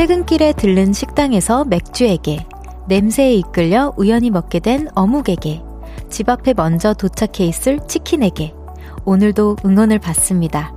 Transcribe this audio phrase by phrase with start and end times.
[0.00, 2.46] 퇴근길에 들른 식당에서 맥주에게,
[2.88, 5.62] 냄새에 이끌려 우연히 먹게 된 어묵에게,
[6.08, 8.54] 집 앞에 먼저 도착해 있을 치킨에게,
[9.04, 10.74] 오늘도 응원을 받습니다.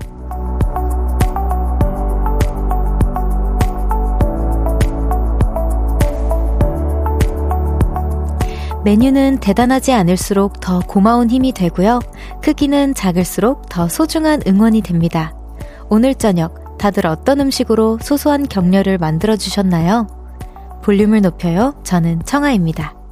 [8.83, 12.01] 메뉴는 대단하지 않을수록 더 고마운 힘이 되고요.
[12.41, 15.33] 크기는 작을수록 더 소중한 응원이 됩니다.
[15.87, 20.05] 오늘 저녁 다들 어떤 음식으로 소소한 격려를 만들어 주셨나요?
[20.83, 21.75] 볼륨을 높여요.
[21.83, 23.02] 저는 청아입니다.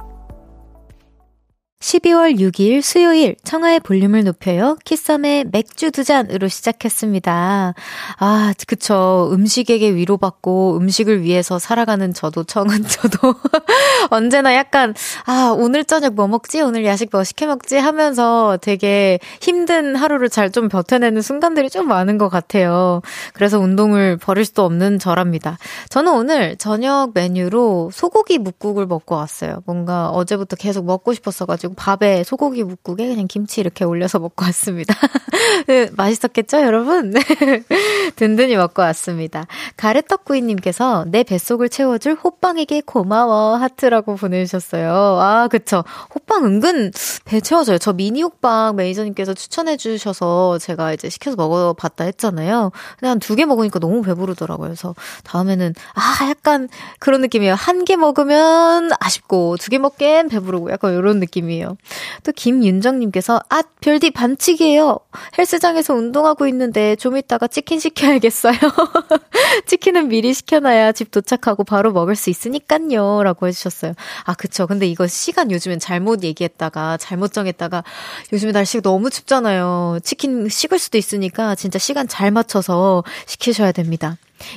[1.82, 4.76] 12월 6일 수요일 청하의 볼륨을 높여요.
[4.84, 7.74] 키썸의 맥주 두 잔으로 시작했습니다.
[8.18, 9.28] 아, 그쵸.
[9.32, 13.34] 음식에게 위로받고 음식을 위해서 살아가는 저도 청은 저도
[14.10, 14.94] 언제나 약간
[15.26, 16.60] 아, 오늘 저녁 뭐 먹지?
[16.60, 17.76] 오늘 야식 뭐 시켜 먹지?
[17.78, 23.00] 하면서 되게 힘든 하루를 잘 좀 버텨내는 순간들이 좀 많은 것 같아요.
[23.32, 25.56] 그래서 운동을 버릴 수도 없는 저랍니다.
[25.88, 29.62] 저는 오늘 저녁 메뉴로 소고기 묵국을 먹고 왔어요.
[29.64, 34.94] 뭔가 어제부터 계속 먹고 싶었어가지고 그리고 밥에 소고기 묵국에 그냥 김치 이렇게 올려서 먹고 왔습니다.
[35.66, 37.10] 네, 맛있었겠죠, 여러분?
[37.10, 37.20] 네.
[38.16, 39.46] 든든히 먹고 왔습니다.
[39.76, 44.92] 가래떡구이님께서 내 뱃속을 채워줄 호빵에게 고마워 하트라고 보내주셨어요.
[45.20, 45.84] 아, 그쵸.
[46.14, 46.92] 호빵 은근
[47.24, 47.78] 배 채워져요.
[47.78, 52.70] 저 미니 호빵 매니저님께서 추천해 주셔서 제가 이제 시켜서 먹어봤다 했잖아요.
[52.98, 54.68] 근데 한 두 개 먹으니까 너무 배부르더라고요.
[54.68, 57.54] 그래서 다음에는 아, 약간 그런 느낌이에요.
[57.54, 61.61] 한 개 먹으면 아쉽고 두 개 먹기엔 배부르고 약간 이런 느낌이에요.
[61.62, 61.76] 있네요.
[62.24, 64.98] 또 김윤정님께서 아 별디 반칙이에요.
[65.38, 68.54] 헬스장에서 운동하고 있는데 좀 이따가 치킨 시켜야겠어요.
[69.66, 73.22] 치킨은 미리 시켜놔야 집 도착하고 바로 먹을 수 있으니깐요.
[73.22, 73.94] 라고 해주셨어요.
[74.24, 74.66] 아 그쵸.
[74.66, 77.84] 근데 이거 시간 요즘엔 잘못 얘기했다가 잘못 정했다가
[78.32, 80.00] 요즘에 날씨가 너무 춥잖아요.
[80.02, 84.16] 치킨 식을 수도 있으니까 진짜 시간 잘 맞춰서 시키셔야 됩니다.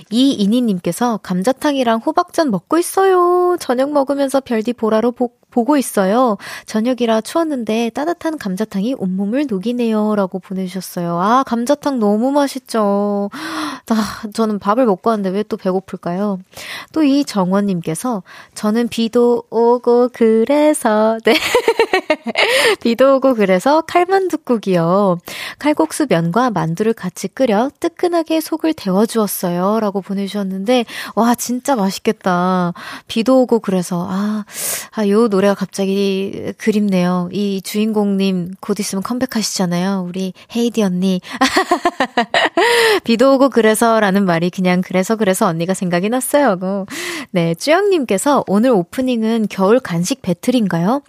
[0.09, 3.55] 이인희님께서 감자탕이랑 호박전 먹고 있어요.
[3.59, 6.38] 저녁 먹으면서 별디 보라로 보, 보고 있어요.
[6.66, 10.16] 저녁이라 추웠는데 따뜻한 감자탕이 온몸을 녹이네요.
[10.16, 11.17] 라고 보내주셨어요.
[11.21, 13.29] 아, 감자탕 너무 맛있죠.
[13.89, 16.39] 아, 저는 밥을 먹고 왔는데 왜 또 배고플까요?
[16.91, 18.23] 또 이 정원님께서
[18.55, 21.35] 저는 비도 오고 그래서, 네.
[22.81, 25.18] 비도 오고 그래서 칼만둣국이요.
[25.59, 29.79] 칼국수 면과 만두를 같이 끓여 뜨끈하게 속을 데워주었어요.
[29.79, 30.85] 라고 보내주셨는데,
[31.16, 32.74] 와, 진짜 맛있겠다.
[33.07, 34.45] 비도 오고 그래서, 아,
[34.91, 37.29] 아, 요 노래가 갑자기 그립네요.
[37.31, 40.06] 이 주인공님 곧 있으면 컴백하시잖아요.
[40.07, 41.22] 우리 헤이디 언니.
[43.03, 46.57] 비도 오고 그래서 라는 말이 그냥 그래서 그래서 언니가 생각이 났어요.
[47.31, 51.01] 네, 쭈영님께서 오늘 오프닝은 겨울 간식 배틀인가요?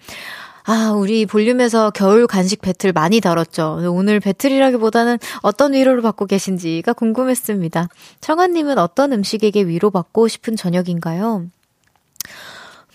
[0.68, 3.92] 아, 우리 볼륨에서 겨울 간식 배틀 많이 다뤘죠.
[3.92, 7.88] 오늘 배틀이라기보다는 어떤 위로를 받고 계신지가 궁금했습니다.
[8.20, 11.46] 청아님은 어떤 음식에게 위로받고 싶은 저녁인가요?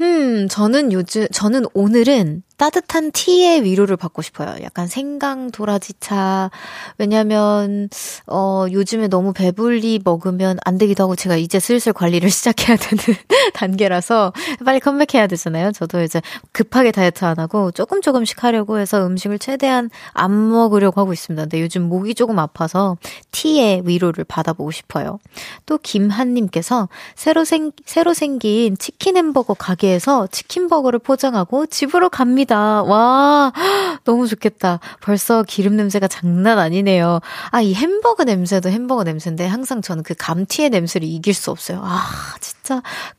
[0.01, 4.55] 음, 저는 요즘, 저는 오늘은 따뜻한 티의 위로를 받고 싶어요.
[4.61, 6.51] 약간 생강 도라지차.
[6.99, 7.89] 왜냐면,
[8.27, 13.03] 어, 요즘에 너무 배불리 먹으면 안 되기도 하고 제가 이제 슬슬 관리를 시작해야 되는
[13.55, 14.31] 단계라서
[14.63, 15.71] 빨리 컴백해야 되잖아요.
[15.71, 21.13] 저도 이제 급하게 다이어트 안 하고 조금 조금씩 하려고 해서 음식을 최대한 안 먹으려고 하고
[21.13, 21.41] 있습니다.
[21.45, 22.95] 근데 요즘 목이 조금 아파서
[23.31, 25.17] 티의 위로를 받아보고 싶어요.
[25.65, 32.50] 또 김한님께서 새로 생, 새로 생긴 치킨 햄버거 가게에서 치킨버거를 포장하고 집으로 갑니다.
[32.51, 32.83] 맛있다.
[32.83, 33.53] 와,
[34.03, 34.79] 너무 좋겠다.
[34.99, 37.21] 벌써 기름 냄새가 장난 아니네요.
[37.49, 41.81] 아, 이 햄버거 냄새도 햄버거 냄새인데 항상 저는 그 감튀의 냄새를 이길 수 없어요.
[41.81, 42.03] 아,
[42.41, 42.60] 진짜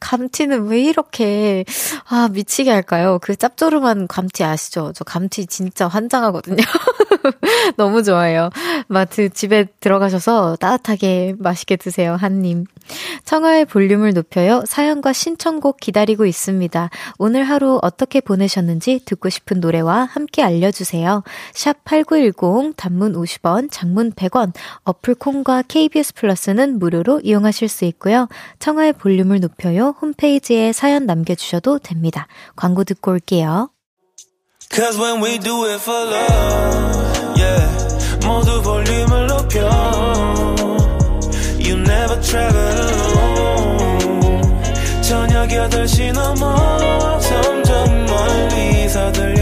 [0.00, 1.64] 감튀는 왜 이렇게
[2.08, 3.18] 아, 미치게 할까요?
[3.20, 4.92] 그 짭조름한 감튀 아시죠?
[4.94, 6.56] 저 감튀 진짜 환장하거든요.
[7.76, 8.50] 너무 좋아요.
[8.88, 12.16] 마트 집에 들어가셔서 따뜻하게 맛있게 드세요.
[12.16, 12.64] 한님.
[13.24, 14.64] 청하의 볼륨을 높여요.
[14.66, 16.90] 사연과 신청곡 기다리고 있습니다.
[17.18, 21.22] 오늘 하루 어떻게 보내셨는지 듣고 싶은 노래와 함께 알려주세요.
[21.54, 24.52] 샵 8910 단문 50원, 장문 100원,
[24.84, 28.28] 어플 콩과 KBS 플러스는 무료로 이용하실 수 있고요.
[28.58, 29.94] 청하의 볼륨을 높여요.
[30.00, 32.26] 홈페이지에 사연 남겨주셔도 됩니다.
[32.56, 33.68] 광고 듣고 올게요.
[34.72, 38.26] Cause when we do it for love, yeah.
[38.26, 39.68] 모두 볼륨을 높여.
[41.58, 44.42] You never travel alone.
[45.02, 49.41] 저녁 8시 넘어 점점 멀리서 들려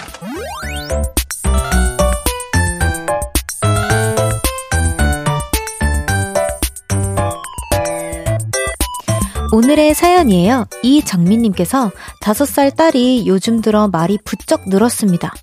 [9.53, 10.65] 오늘의 사연이에요.
[10.81, 15.33] 이정민님께서 다섯 살 딸이 요즘 들어 말이 부쩍 늘었습니다.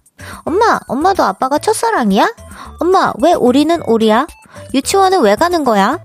[0.45, 2.35] 엄마, 엄마도 아빠가 첫사랑이야?
[2.81, 4.27] 엄마, 왜 우리는 우리야?
[4.73, 5.99] 유치원은 왜 가는 거야?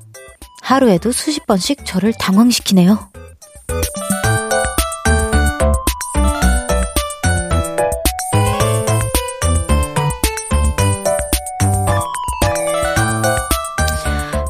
[0.61, 3.09] 하루에도 수십 번씩 저를 당황시키네요.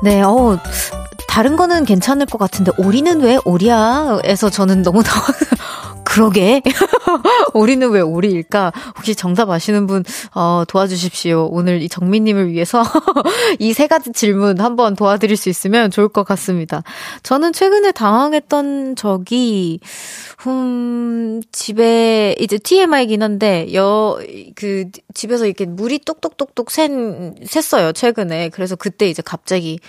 [0.03, 0.57] 네, 어,
[1.33, 4.19] 다른 거는 괜찮을 것 같은데, 오리는 왜 오리야?
[4.23, 5.25] 에서 저는 너무 당황,
[6.05, 6.61] 그러게.
[7.55, 8.71] 우리는 왜 우리일까?
[8.95, 10.03] 혹시 정답 아시는 분,
[10.35, 11.49] 어, 도와주십시오.
[11.51, 12.83] 오늘 이 정민님을 위해서
[13.57, 16.83] 이 세 가지 질문 한번 도와드릴 수 있으면 좋을 것 같습니다.
[17.23, 19.79] 저는 최근에 당황했던 적이,
[20.45, 24.19] 음, 집에, 이제 TMI이긴 한데, 여,
[24.53, 28.49] 그, 집에서 이렇게 물이 똑똑똑똑 샌, 샜어요, 최근에.
[28.49, 29.79] 그래서 그때 이제 갑자기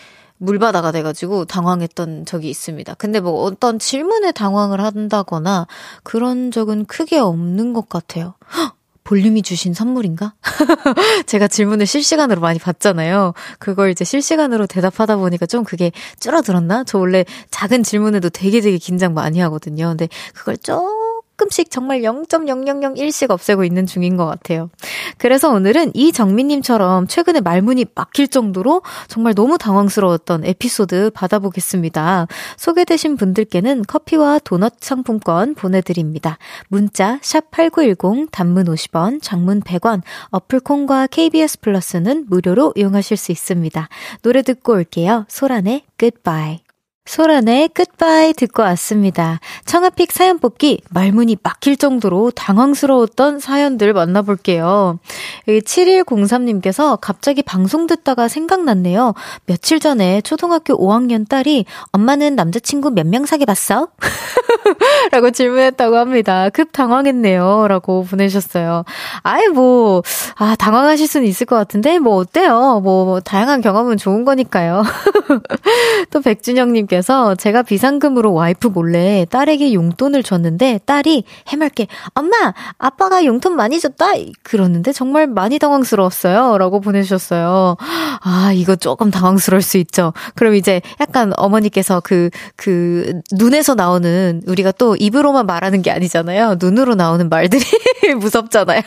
[0.45, 2.95] 물바다가 돼가지고 당황했던 적이 있습니다.
[2.95, 5.67] 근데 뭐 어떤 질문에 당황을 한다거나
[6.03, 8.35] 그런 적은 크게 없는 것 같아요.
[8.57, 8.77] 헉!
[9.05, 10.33] 볼륨이 주신 선물인가?
[11.27, 13.35] 제가 질문을 실시간으로 많이 받잖아요.
[13.59, 16.85] 그걸 이제 실시간으로 대답하다 보니까 좀 그게 줄어들었나?
[16.85, 19.89] 저 원래 작은 질문에도 되게 되게 긴장 많이 하거든요.
[19.89, 21.04] 근데 그걸 좀
[21.37, 24.71] 조금씩 정말 0.0001씩 없애고 있는 중인 것 같아요.
[25.19, 32.27] 그래서 오늘은 이정민님처럼 최근에 말문이 막힐 정도로 정말 너무 당황스러웠던 에피소드 받아보겠습니다.
[32.57, 36.39] 소개되신 분들께는 커피와 도넛 상품권 보내드립니다.
[36.69, 43.89] 문자 샵8910 단문 50원, 장문 100원, 어플콘과 KBS 플러스는 무료로 이용하실 수 있습니다.
[44.23, 45.25] 노래 듣고 올게요.
[45.29, 46.64] 소란의 Goodbye.
[47.07, 49.39] 소란의 끝바이 듣고 왔습니다.
[49.67, 54.99] 청아픽 사연 뽑기 말문이 막힐 정도로 당황스러웠던 사연들 만나볼게요.
[55.47, 59.13] 여기 7103님께서 갑자기 방송 듣다가 생각났네요.
[59.45, 63.89] 며칠 전에 초등학교 5학년 딸이 엄마는 남자친구 몇 명 사귀 봤어?
[65.13, 66.49] 라고 질문했다고 합니다.
[66.49, 67.69] 급 당황했네요.
[67.69, 68.85] 라고 보내셨어요.
[69.23, 70.03] 아예 뭐,
[70.37, 72.81] 아, 당황하실 수는 있을 것 같은데, 뭐, 어때요?
[72.83, 74.83] 뭐, 뭐 다양한 경험은 좋은 거니까요.
[76.11, 83.57] 또 백준영님께 님께서 제가 비상금으로 와이프 몰래 딸에게 용돈을 줬는데 딸이 해맑게 엄마 아빠가 용돈
[83.57, 84.13] 많이 줬다?
[84.43, 87.77] 그러는데 정말 많이 당황스러웠어요 라고 보내주셨어요.
[88.23, 90.13] 아 이거 조금 당황스러울 수 있죠.
[90.35, 96.57] 그럼 이제 약간 어머니께서 그그 그 눈에서 나오는 우리가 또 입으로만 말하는 게 아니잖아요.
[96.61, 97.65] 눈으로 나오는 말들이
[98.19, 98.83] 무섭잖아요.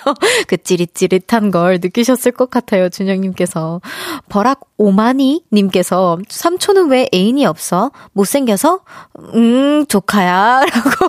[0.47, 3.81] 그 찌릿찌릿한 걸 느끼셨을 것 같아요 준영님께서.
[4.29, 7.91] 버락 오마니 님께서 삼촌은 왜 애인이 없어?
[8.13, 8.81] 못생겨서?
[9.33, 10.65] 음, 조카야.
[10.69, 11.07] 라고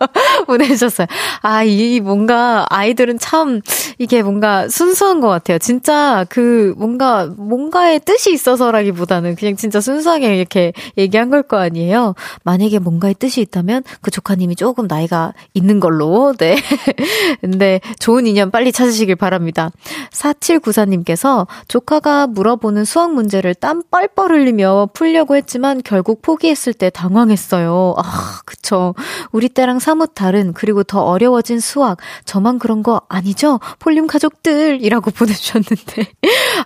[0.46, 1.06] 보내주셨어요.
[1.42, 3.60] 아, 이 뭔가 아이들은 참
[3.98, 5.58] 이게 뭔가 순수한 것 같아요.
[5.58, 12.14] 진짜 그 뭔가 뭔가의 뜻이 있어서라기보다는 그냥 진짜 순수하게 이렇게 얘기한 걸 거 아니에요.
[12.44, 16.32] 만약에 뭔가의 뜻이 있다면 그 조카님이 조금 나이가 있는 걸로.
[16.38, 16.56] 네.
[17.40, 19.70] 근데 좋은 인연 빨리 찾으시길 바랍니다.
[20.12, 27.94] 4794님께서 조카가 물어보는 수학 문제를 땀 뻘뻘 흘리며 풀려고 했지만 결국 포기했을 때 당황했어요.
[27.98, 28.94] 아, 그쵸.
[29.32, 31.98] 우리 때랑 사뭇 다른 그리고 더 어려워진 수학.
[32.24, 33.58] 저만 그런 거 아니죠?
[33.80, 36.06] 폴륨 가족들 이라고 보내주셨는데.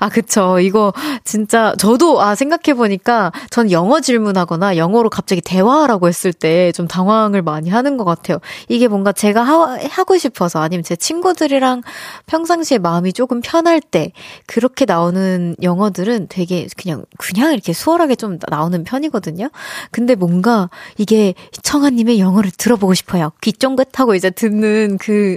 [0.00, 0.60] 아, 그쵸.
[0.60, 0.92] 이거
[1.24, 7.70] 진짜 저도 아, 생각해보니까 전 영어 질문하거나 영어로 갑자기 대화하라고 했을 때 좀 당황을 많이
[7.70, 8.38] 하는 것 같아요.
[8.68, 11.82] 이게 뭔가 제가 하, 하고 싶어서 아니면 제 친구들이랑
[12.26, 14.12] 평상시에 마음이 조금 편할 때
[14.46, 19.48] 그렇게 나오는 영어들은 되게 그냥, 그냥 이렇게 수월하게 좀 나오는 편이거든요.
[19.90, 20.68] 근데 뭔가
[20.98, 23.32] 이게 청아님의 영어를 들어보고 싶어요.
[23.42, 25.36] 귀 쫑긋하고 이제 듣는 그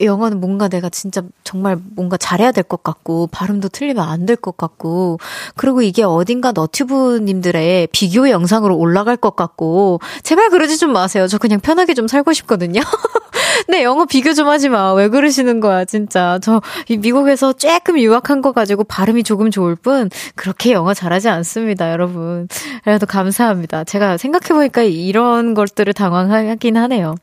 [0.00, 4.56] 영어는 뭔가 내가 진짜 정말 뭔가 잘해야 될 것 같고, 발음도 틀리면 안 될 것
[4.56, 5.18] 같고,
[5.56, 11.26] 그리고 이게 어딘가 너튜브님들의 비교 영상으로 올라갈 것 같고, 제발 그러지 좀 마세요.
[11.28, 12.80] 저 그냥 편하게 좀 살고 싶거든요.
[13.68, 14.92] 네, 영어 비교 좀 하지 마.
[14.94, 16.38] 왜 그러시는 거야, 진짜.
[16.42, 22.48] 저 미국에서 조금 유학한 거 가지고 발음이 조금 좋을 뿐, 그렇게 영어 잘하지 않습니다, 여러분.
[22.84, 23.84] 그래도 감사 합니다.
[23.84, 27.14] 제가 생각해보니까 이런 것들을 당황하긴 하네요.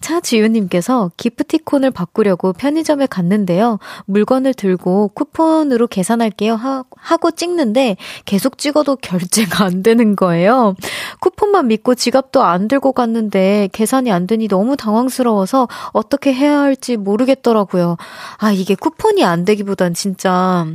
[0.00, 3.78] 차지우님께서 기프티콘을 바꾸려고 편의점에 갔는데요.
[4.06, 6.58] 물건을 들고 쿠폰으로 계산할게요
[6.96, 10.74] 하고 찍는데 계속 찍어도 결제가 안 되는 거예요.
[11.20, 17.96] 쿠폰만 믿고 지갑도 안 들고 갔는데 계산이 안 되니 너무 당황스러워서 어떻게 해야 할지 모르겠더라고요.
[18.38, 20.66] 아, 이게 쿠폰이 안 되기보단 진짜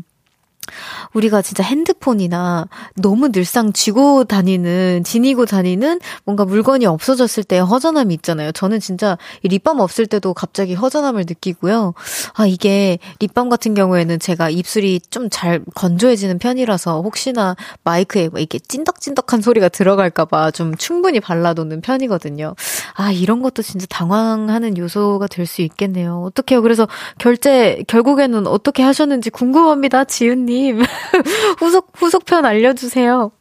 [1.13, 8.51] 우리가 진짜 핸드폰이나 너무 늘상 쥐고 다니는, 지니고 다니는 뭔가 물건이 없어졌을 때 허전함이 있잖아요.
[8.51, 11.93] 저는 진짜 립밤 없을 때도 갑자기 허전함을 느끼고요.
[12.33, 19.41] 아, 이게 립밤 같은 경우에는 제가 입술이 좀 잘 건조해지는 편이라서 혹시나 마이크에 이렇게 찐덕찐덕한
[19.41, 22.55] 소리가 들어갈까봐 좀 충분히 발라놓는 편이거든요.
[22.95, 26.23] 아, 이런 것도 진짜 당황하는 요소가 될 수 있겠네요.
[26.27, 26.61] 어떡해요.
[26.61, 30.03] 그래서 결제, 결국에는 어떻게 하셨는지 궁금합니다.
[30.03, 30.58] 지은님.
[31.59, 33.31] 후속, 후속편 알려주세요.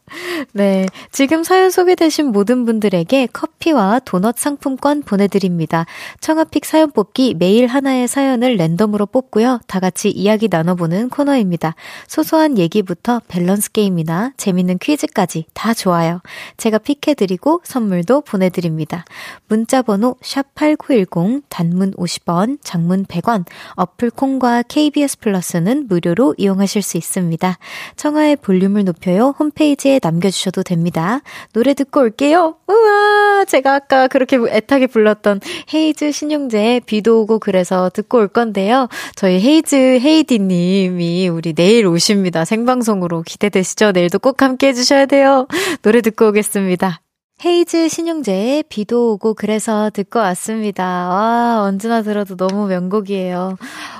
[0.53, 0.85] 네.
[1.11, 5.85] 지금 사연 소개되신 모든 분들에게 커피와 도넛 상품권 보내드립니다.
[6.19, 9.59] 청아픽 사연 뽑기 매일 하나의 사연을 랜덤으로 뽑고요.
[9.67, 11.75] 다 같이 이야기 나눠보는 코너입니다.
[12.07, 16.21] 소소한 얘기부터 밸런스 게임이나 재밌는 퀴즈까지 다 좋아요.
[16.57, 19.05] 제가 pick해드리고 선물도 보내드립니다.
[19.47, 27.57] 문자번호 샵8910 단문 50원, 장문 100원, 어플 콩과 KBS 플러스는 무료로 이용하실 수 있습니다.
[27.95, 29.35] 청하의 볼륨을 높여요.
[29.37, 31.21] 홈페이지에 남겨주셔도 됩니다.
[31.53, 32.55] 노래 듣고 올게요.
[32.67, 35.41] 우와, 제가 아까 그렇게 애타게 불렀던
[35.73, 38.87] 헤이즈 신용재의 비도 오고 그래서 듣고 올 건데요.
[39.15, 42.45] 저희 헤이즈 헤이디님이 우리 내일 오십니다.
[42.45, 43.91] 생방송으로 기대되시죠?
[43.91, 45.47] 내일도 꼭 함께 해주셔야 돼요.
[45.81, 47.01] 노래 듣고 오겠습니다.
[47.43, 50.83] 헤이즈 신용재의 비도 오고 그래서 듣고 왔습니다.
[50.83, 53.57] 와, 언제나 들어도 너무 명곡이에요.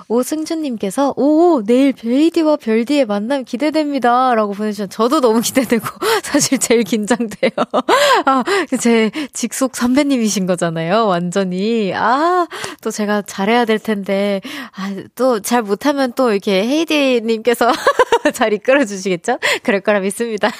[0.10, 4.34] 오승준님께서, 오, 내일 베이디와 별디의 만남 기대됩니다.
[4.36, 5.86] 라고 보내주셨 저도 너무 기대되고,
[6.24, 7.52] 사실 제일 긴장돼요.
[8.26, 8.44] 아,
[8.80, 11.06] 제 직속 선배님이신 거잖아요.
[11.08, 11.94] 완전히.
[11.96, 12.48] 아,
[12.82, 14.42] 또 제가 잘해야 될 텐데,
[14.76, 17.72] 아, 또 잘 못하면 또 이렇게 헤이디님께서
[18.34, 19.40] 잘 이끌어 주시겠죠?
[19.64, 20.52] 그럴 거라 믿습니다.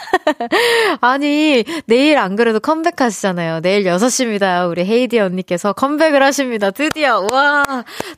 [1.02, 3.62] 아니, 내일 안 그래도 컴백 하시잖아요.
[3.62, 4.70] 내일 6시입니다.
[4.70, 6.72] 우리 헤이디 언니께서 컴백을 하십니다.
[6.72, 7.26] 드디어.
[7.32, 7.64] 와,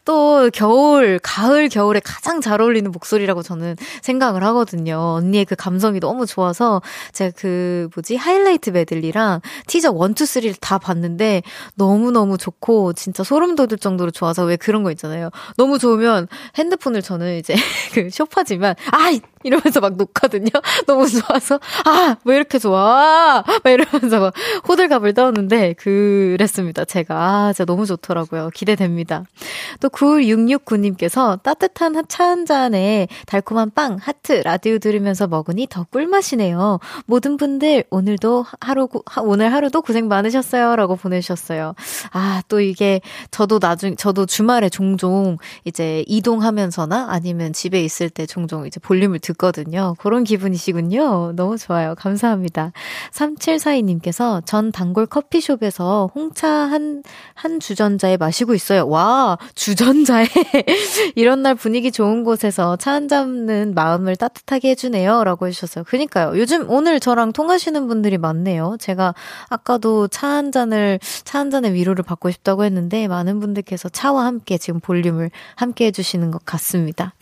[0.05, 4.97] 또 겨울, 가을, 겨울에 가장 잘 어울리는 목소리라고 저는 생각을 하거든요.
[5.17, 6.81] 언니의 그 감성이 너무 좋아서
[7.13, 8.15] 제가 그 뭐지?
[8.15, 11.41] 하이라이트 메들리랑 티저 1, 2, 3를 다 봤는데
[11.75, 15.29] 너무너무 좋고 진짜 소름 돋을 정도로 좋아서 왜 그런 거 있잖아요.
[15.57, 17.53] 너무 좋으면 핸드폰을 저는 이제
[17.93, 19.11] 그 쇼파지만 아
[19.43, 20.49] 이러면서 막 놓거든요.
[20.87, 24.33] 너무 좋아서 아 왜 이렇게 좋아 막 이러면서 막
[24.67, 26.85] 호들갑을 떠는데 그랬습니다.
[26.85, 28.49] 제가 아 진짜 너무 좋더라고요.
[28.53, 29.23] 기대됩니다.
[29.79, 36.79] 또 9669님께서 따뜻한 차 한 잔에 달콤한 빵 하트 라디오 들으면서 먹으니 더 꿀맛이네요.
[37.05, 38.87] 모든 분들 오늘도 하루
[39.23, 41.73] 오늘 하루도 고생 많으셨어요라고 보내주셨어요.
[42.13, 48.65] 아 또 이게 저도 나중 저도 주말에 종종 이제 이동하면서나 아니면 집에 있을 때 종종
[48.65, 49.95] 이제 볼륨을 듣 듣거든요.
[49.99, 51.33] 그런 기분이시군요.
[51.35, 51.93] 너무 좋아요.
[51.95, 52.71] 감사합니다.
[53.11, 58.87] 3742님께서 전 단골 커피숍에서 홍차 한, 한 주전자에 마시고 있어요.
[58.87, 60.25] 와, 주전자에.
[61.15, 65.23] 이런 날 분위기 좋은 곳에서 차한 잔은 마음을 따뜻하게 해주네요.
[65.23, 65.83] 라고 해주셨어요.
[65.83, 66.39] 그니까요.
[66.39, 68.77] 요즘 오늘 저랑 통하시는 분들이 많네요.
[68.79, 69.13] 제가
[69.49, 74.59] 아까도 차 한 잔을, 차 한 잔의 위로를 받고 싶다고 했는데 많은 분들께서 차와 함께
[74.59, 77.15] 지금 볼륨을 함께 해주시는 것 같습니다.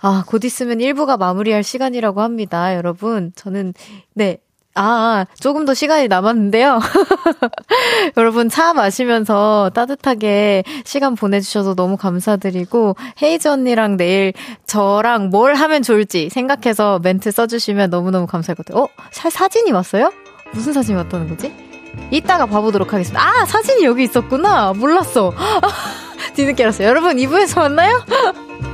[0.00, 2.74] 아, 곧 있으면 1부가 마무리 할 시간이라고 합니다.
[2.74, 3.74] 여러분, 저는,
[4.14, 4.38] 네.
[4.76, 6.80] 아, 조금 더 시간이 남았는데요.
[8.16, 14.32] 여러분, 차 마시면서 따뜻하게 시간 보내주셔서 너무 감사드리고, 헤이즈 언니랑 내일
[14.66, 18.80] 저랑 뭘 하면 좋을지 생각해서 멘트 써주시면 너무너무 감사하거든요.
[18.80, 18.88] 어?
[19.12, 20.12] 사, 사진이 왔어요?
[20.52, 21.54] 무슨 사진이 왔다는 거지?
[22.10, 23.24] 이따가 봐보도록 하겠습니다.
[23.24, 24.72] 아, 사진이 여기 있었구나.
[24.72, 25.32] 몰랐어.
[26.34, 26.88] 뒤늦게 알았어요.
[26.88, 28.04] 여러분, 2부에서 만나요?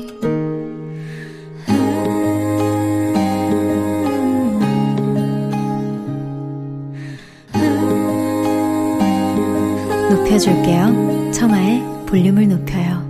[10.31, 11.31] 높여줄게요.
[11.33, 13.01] 청하의 볼륨을 높여요.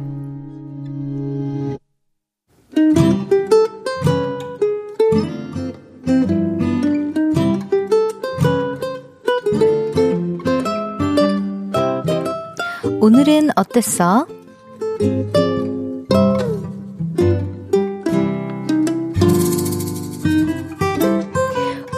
[13.00, 14.26] 오늘은 어땠어?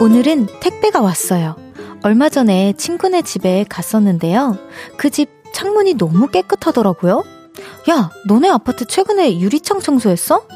[0.00, 1.63] 오늘은 택배가 왔어요.
[2.04, 4.58] 얼마 전에 친구네 집에 갔었는데요.
[4.98, 7.22] 그 집 창문이 너무 깨끗하더라고요.
[7.88, 10.46] 야, 너네 아파트 최근에 유리창 청소했어?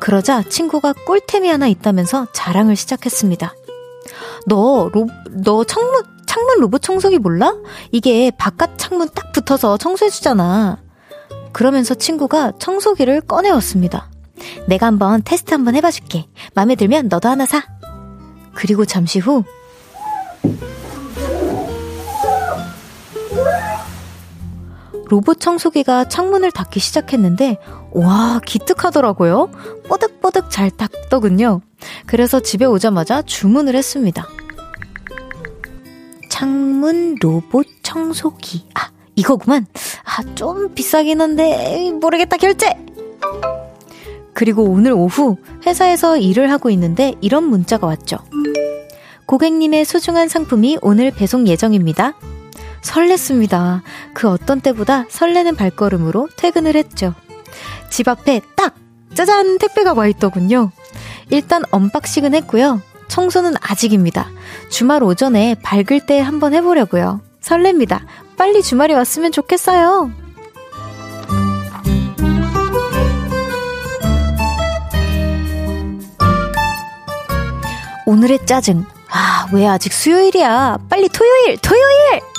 [0.00, 3.54] 그러자 친구가 꿀템이 하나 있다면서 자랑을 시작했습니다.
[4.46, 7.54] 너, 로, 너 창문, 창문 로봇 청소기 몰라?
[7.92, 10.78] 이게 바깥 창문 딱 붙어서 청소해주잖아.
[11.52, 14.10] 그러면서 친구가 청소기를 꺼내왔습니다.
[14.66, 16.26] 내가 한번 테스트 한번 해봐줄게.
[16.54, 17.62] 마음에 들면 너도 하나 사.
[18.54, 19.44] 그리고 잠시 후
[25.08, 27.58] 로봇 청소기가 창문을 닫기 시작했는데,
[27.92, 29.50] 와, 기특하더라고요.
[29.88, 31.60] 뽀득뽀득 잘 닦더군요.
[32.06, 34.26] 그래서 집에 오자마자 주문을 했습니다.
[36.30, 38.66] 창문 로봇 청소기.
[38.74, 39.66] 아, 이거구만.
[40.04, 42.74] 아, 좀 비싸긴 한데, 모르겠다, 결제!
[44.32, 48.18] 그리고 오늘 오후 회사에서 일을 하고 있는데 이런 문자가 왔죠.
[49.26, 52.14] 고객님의 소중한 상품이 오늘 배송 예정입니다.
[52.84, 53.82] 설렜습니다.
[54.12, 57.14] 그 어떤 때보다 설레는 발걸음으로 퇴근을 했죠.
[57.90, 58.74] 집 앞에 딱!
[59.14, 59.58] 짜잔!
[59.58, 60.70] 택배가 와 있더군요.
[61.30, 62.80] 일단 언박싱은 했고요.
[63.08, 64.28] 청소는 아직입니다.
[64.70, 67.20] 주말 오전에 밝을 때 한번 해보려고요.
[67.40, 68.04] 설렙니다.
[68.36, 70.10] 빨리 주말이 왔으면 좋겠어요.
[78.06, 78.84] 오늘의 짜증.
[79.10, 80.78] 아, 왜 아직 수요일이야?
[80.90, 81.56] 빨리 토요일!
[81.58, 82.33] 토요일!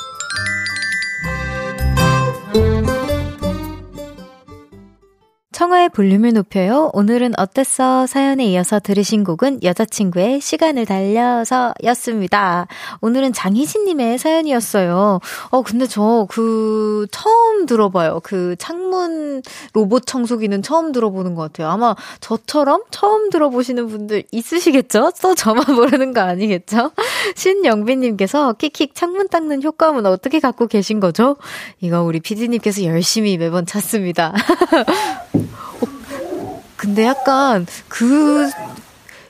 [5.56, 6.90] 청하의 볼륨을 높여요.
[6.92, 8.08] 오늘은 어땠어?
[8.08, 12.68] 사연에 이어서 들으신 곡은 여자친구의 시간을 달려서 였습니다.
[13.00, 15.22] 오늘은 장희진님의 사연이었어요.
[15.52, 18.20] 어, 근데 저 그 처음 들어봐요.
[18.22, 21.70] 그 창문 로봇 청소기는 처음 들어보는 것 같아요.
[21.70, 25.14] 아마 저처럼 처음 들어보시는 분들 있으시겠죠?
[25.22, 26.92] 또 저만 모르는 거 아니겠죠?
[27.36, 31.38] 신영빈님께서 킥킥 창문 닦는 효과음은 어떻게 갖고 계신 거죠?
[31.80, 34.34] 이거 우리 피디님께서 열심히 매번 찾습니다.
[35.82, 38.50] 어, 근데 약간 그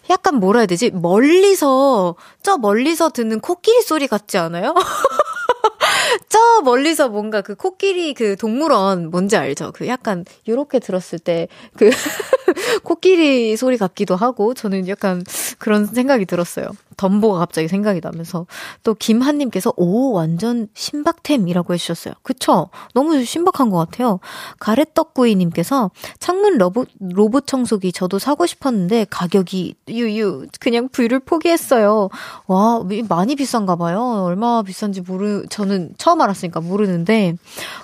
[0.09, 0.91] 약간 뭐라 해야 되지?
[0.91, 4.73] 멀리서 저 멀리서 듣는 코끼리 소리 같지 않아요?
[6.29, 9.71] 저 멀리서 뭔가 그 코끼리 그 동물원 뭔지 알죠?
[9.73, 11.89] 그 약간 요렇게 들었을 때그
[12.83, 15.23] 코끼리 소리 같기도 하고 저는 약간
[15.57, 16.67] 그런 생각이 들었어요.
[16.97, 18.45] 덤보가 갑자기 생각이 나면서
[18.83, 22.13] 또 김한님께서 오 완전 신박템이라고 해주셨어요.
[22.23, 22.69] 그쵸?
[22.93, 24.19] 너무 신박한 것 같아요.
[24.59, 32.09] 가래떡구이님께서 창문 로봇 로봇 청소기 저도 사고 싶었는데 가격이 유유 그냥 불을 포기했어요.
[32.47, 34.23] 와 많이 비싼가 봐요.
[34.25, 37.35] 얼마 비싼지 모르 저는 처음 알았으니까 모르는데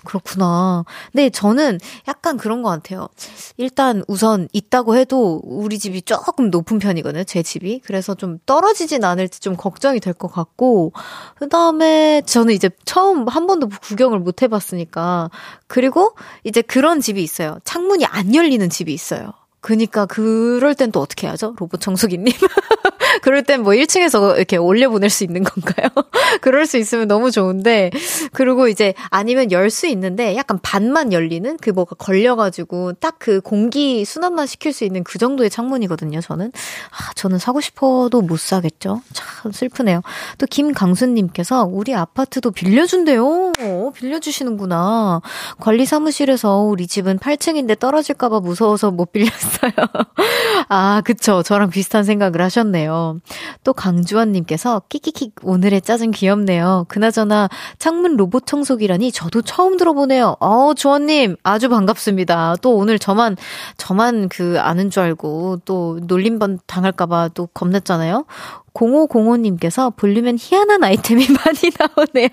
[0.05, 0.85] 그렇구나.
[1.11, 3.09] 근데 저는 약간 그런 것 같아요.
[3.57, 7.23] 일단 우선 있다고 해도 우리 집이 조금 높은 편이거든요.
[7.23, 10.91] 제 집이 그래서 좀 떨어지진 않을지 좀 걱정이 될 것 같고,
[11.35, 15.29] 그 다음에 저는 이제 처음 한 번도 구경을 못 해봤으니까,
[15.67, 17.57] 그리고 이제 그런 집이 있어요.
[17.63, 19.31] 창문이 안 열리는 집이 있어요.
[19.61, 21.53] 그니까 그럴 땐 또 어떻게 하죠?
[21.57, 22.33] 로봇 청소기님.
[23.23, 25.89] 그럴 땐 뭐 1층에서 이렇게 올려보낼 수 있는 건가요?
[26.41, 27.91] 그럴 수 있으면 너무 좋은데,
[28.33, 34.03] 그리고 이제 아니면 열 수 있는데 약간 반만 열리는 그 뭐가 걸려가지고 딱 그 공기
[34.03, 36.47] 순환만 시킬 수 있는 그 정도의 창문이거든요, 저는.
[36.89, 39.01] 아, 저는 사고 싶어도 못 사겠죠?
[39.13, 40.01] 참 슬프네요.
[40.39, 43.51] 또 김강수님께서 우리 아파트도 빌려준대요.
[43.59, 45.21] 어, 빌려주시는구나.
[45.59, 49.61] 관리 사무실에서 우리 집은 8층인데 떨어질까봐 무서워서 못 빌렸어 요.
[49.61, 49.71] 있어요.
[50.69, 51.43] 아, 그쵸.
[51.43, 53.19] 저랑 비슷한 생각을 하셨네요.
[53.63, 56.85] 또 강주원님께서 끼끼킥 오늘의 짜증 귀엽네요.
[56.87, 60.37] 그나저나 창문 로봇 청소기라니 저도 처음 들어보네요.
[60.39, 62.55] 어, 주원님 아주 반갑습니다.
[62.61, 63.37] 또 오늘 저만
[63.77, 68.25] 저만 그 아는 줄 알고 또 놀림번 당할까봐 또 겁냈잖아요.
[68.73, 72.29] 0505님께서 볼륨엔 희한한 아이템이 많이 나오네요.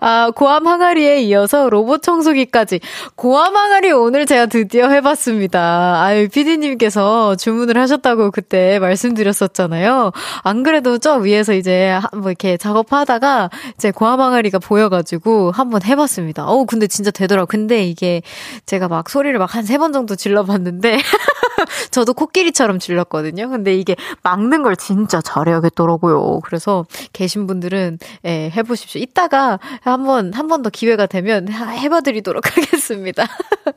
[0.00, 2.80] 아, 고암 항아리에 이어서 로봇 청소기까지.
[3.16, 6.02] 고암 항아리 오늘 제가 드디어 해봤습니다.
[6.02, 10.12] 아유, 피디님께서 주문을 하셨다고 그때 말씀드렸었잖아요.
[10.42, 16.46] 안 그래도 저 위에서 이제 뭐 이렇게 작업하다가 이제 고암 항아리가 보여가지고 한번 해봤습니다.
[16.46, 17.46] 어우, 근데 진짜 되더라고.
[17.46, 18.22] 근데 이게
[18.66, 20.98] 제가 막 소리를 막 한 세 번 정도 질러봤는데
[21.90, 23.48] 저도 코끼리처럼 질렀거든요.
[23.48, 26.40] 근데 이게 막는 걸 진짜 잘해야겠더라고요.
[26.44, 29.00] 그래서 계신 분들은 예, 해보십시오.
[29.00, 33.26] 이따가 한번 한 번 더 기회가 되면 해봐드리도록 하겠습니다.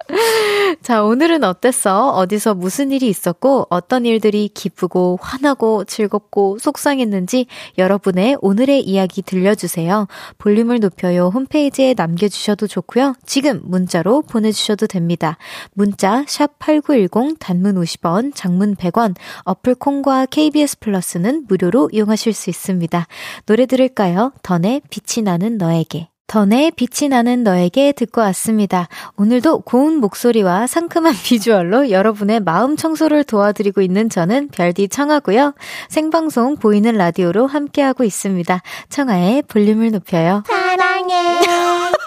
[0.82, 2.12] 자, 오늘은 어땠어?
[2.12, 7.48] 어디서 무슨 일이 있었고 어떤 일들이 기쁘고 화나고 즐겁고 속상했는지
[7.78, 10.08] 여러분의 오늘의 이야기 들려주세요.
[10.38, 13.16] 볼륨을 높여요 홈페이지에 남겨주셔도 좋고요.
[13.26, 15.38] 지금 문자로 보내주셔도 됩니다.
[15.74, 23.08] 문자 샵 #8910 단문 50원, 장문 100원, 어플 콩과 KBS 플러스는 무료로 이용하실 수 있습니다.
[23.46, 24.34] 노래 들을까요?
[24.44, 26.10] 던의 빛이 나는 너에게.
[26.28, 28.90] 던의 빛이 나는 너에게 듣고 왔습니다.
[29.16, 35.54] 오늘도 고운 목소리와 상큼한 비주얼로 여러분의 마음 청소를 도와드리고 있는 저는 별디 청하고요.
[35.88, 38.62] 생방송 보이는 라디오로 함께하고 있습니다.
[38.90, 40.44] 청하의 볼륨을 높여요.
[40.46, 41.40] 사랑해.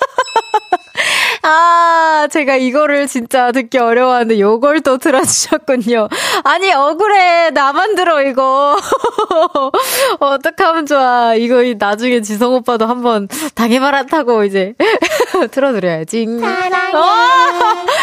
[1.42, 6.08] 아, 제가 이거를 진짜 듣기 어려워하는데 요걸 또 들어주셨군요.
[6.44, 7.50] 아니, 억울해.
[7.50, 8.76] 나만 들어, 이거.
[10.20, 11.34] 어떡하면 좋아.
[11.34, 14.74] 이거 나중에 지성 오빠도 한번 당해봐라 타고 이제
[15.50, 16.26] 틀어드려야지.
[16.40, 16.92] 사랑해.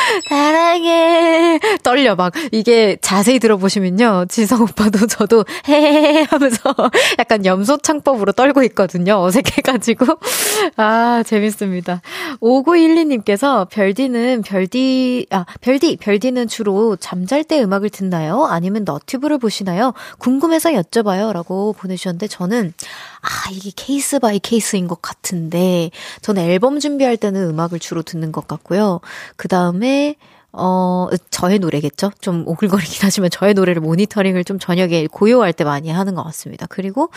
[0.08, 0.22] 어!
[0.30, 1.60] 사랑해.
[1.84, 2.34] 떨려, 막.
[2.52, 4.26] 이게 자세히 들어보시면요.
[4.30, 6.60] 지성 오빠도 저도 헤헤헤 하면서
[7.20, 9.22] 약간 염소 창법으로 떨고 있거든요.
[9.22, 10.06] 어색해가지고.
[10.78, 12.02] 아, 재밌습니다.
[12.41, 18.46] 5912님께서 별디는 별디, 아, 별디, 별디는 주로 잠잘 때 음악을 듣나요?
[18.46, 19.93] 아니면 너튜브를 보시나요?
[20.20, 21.34] 궁금해서 여쭤봐요.
[21.34, 22.74] 라고 보내주셨는데 저는,
[23.22, 25.91] 아, 이게 case by case인 것 같은데,
[26.22, 29.00] 저는 앨범 준비할 때는 음악을 주로 듣는 것 같고요.
[29.36, 29.97] 그 다음에,
[30.54, 32.12] 어, 저의 노래겠죠?
[32.20, 36.66] 좀 오글거리긴 하지만 저의 노래를 모니터링을 좀 저녁에 고요할 때 많이 하는 것 같습니다.
[36.68, 37.10] 그리고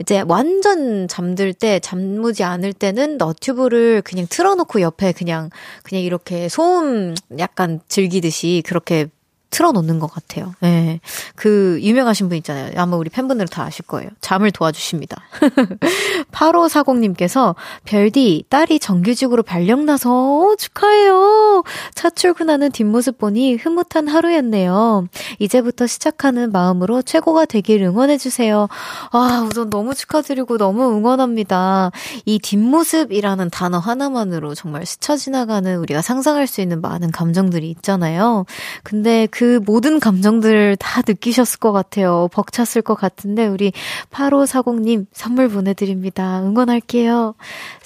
[0.00, 5.50] 이제 완전 잠들 때, 잠무지 않을 때는 너튜브를 그냥 틀어놓고 옆에 그냥,
[5.84, 9.06] 그냥 이렇게 소음 약간 즐기듯이 그렇게
[9.50, 10.54] 틀어놓는 것 같아요.
[10.62, 10.66] 예.
[10.66, 11.00] 네.
[11.34, 12.72] 그, 유명하신 분 있잖아요.
[12.76, 14.08] 아마 우리 팬분들은 다 아실 거예요.
[14.20, 15.22] 잠을 도와주십니다.
[16.32, 21.64] 8540님께서, 별디, 딸이 정규직으로 발령나서, 축하해요.
[21.94, 25.08] 차 출근하는 뒷모습 보니 흐뭇한 하루였네요.
[25.38, 28.68] 이제부터 시작하는 마음으로 최고가 되길 응원해주세요.
[29.10, 31.90] 아, 우선 너무 축하드리고 너무 응원합니다.
[32.24, 38.44] 이 뒷모습이라는 단어 하나만으로 정말 스쳐 지나가는 우리가 상상할 수 있는 많은 감정들이 있잖아요.
[38.82, 42.28] 근데 그그 모든 감정들 다 느끼셨을 것 같아요.
[42.30, 43.72] 벅찼을 것 같은데 우리
[44.10, 46.42] 8540님 선물 보내드립니다.
[46.42, 47.34] 응원할게요.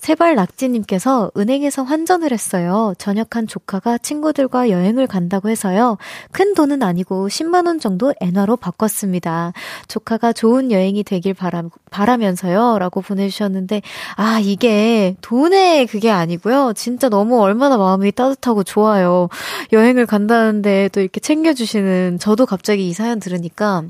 [0.04, 2.92] 세발 낙지님께서 은행에서 환전을 했어요.
[2.98, 5.96] 전역한 조카가 친구들과 여행을 간다고 해서요.
[6.30, 9.54] 큰 돈은 아니고 10만원 정도 엔화로 바꿨습니다.
[9.88, 12.78] 조카가 좋은 여행이 되길 바라, 바라면서요.
[12.80, 13.80] 라고 보내주셨는데,
[14.16, 16.74] 아, 이게 돈의 그게 아니고요.
[16.76, 19.30] 진짜 너무 얼마나 마음이 따뜻하고 좋아요.
[19.72, 23.84] 여행을 간다는데 또 이렇게 챙겨주시는 저도 갑자기 이 사연 들으니까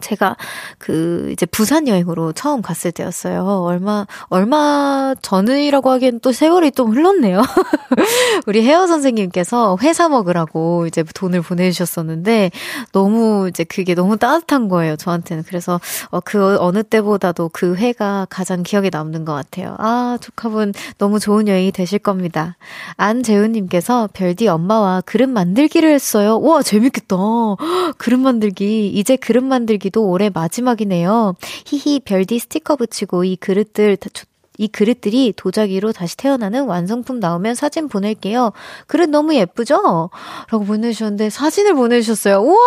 [0.00, 0.36] 제가
[0.78, 3.44] 그 이제 부산 여행으로 처음 갔을 때였어요.
[3.64, 7.42] 얼마 얼마 전이라고 하기엔 또 세월이 좀 흘렀네요.
[8.46, 12.50] 우리 헤어 선생님께서 회사 먹으라고 이제 돈을 보내주셨었는데
[12.92, 15.44] 너무 이제 그게 너무 따뜻한 거예요 저한테는.
[15.46, 19.76] 그래서 어, 그 어느 때보다도 그 회가 가장 기억에 남는 것 같아요.
[19.78, 22.56] 아 조카분 너무 좋은 여행이 되실 겁니다.
[22.96, 26.38] 안재훈님께서 별디 엄마와 그릇 만들기를 했어요.
[26.40, 27.16] 와 재밌겠다.
[27.98, 31.34] 그릇 만들기 이제 그릇 만들기 여기도 올해 마지막이네요.
[31.66, 33.96] 히히 별디 스티커 붙이고 이 그릇들
[34.60, 38.52] 이 그릇들이 도자기로 다시 태어나는 완성품 나오면 사진 보낼게요.
[38.86, 40.10] 그릇 너무 예쁘죠?
[40.50, 42.42] 라고 보내주셨는데 사진을 보내주셨어요.
[42.42, 42.58] 우와!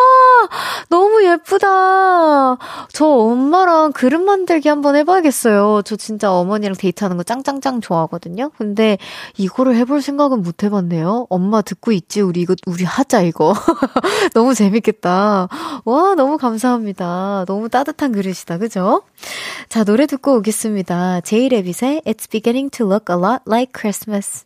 [0.90, 2.58] 너무 예쁘다!
[2.92, 5.84] 저 엄마랑 그릇 만들기 한번 해봐야겠어요.
[5.86, 8.50] 저 진짜 어머니랑 데이트하는 거 짱짱짱 좋아하거든요.
[8.58, 8.98] 근데
[9.38, 11.28] 이거를 해볼 생각은 못 해봤네요.
[11.30, 12.22] 엄마 듣고 있지?
[12.22, 13.54] 우리 이거, 우리 하자, 이거.
[14.34, 15.48] 너무 재밌겠다.
[15.86, 17.46] 와, 너무 감사합니다.
[17.48, 18.58] 너무 따뜻한 그릇이다.
[18.58, 19.04] 그죠?
[19.70, 21.22] 자, 노래 듣고 오겠습니다.
[21.22, 24.46] 제이레빗의 의 It's beginning to look a lot like Christmas.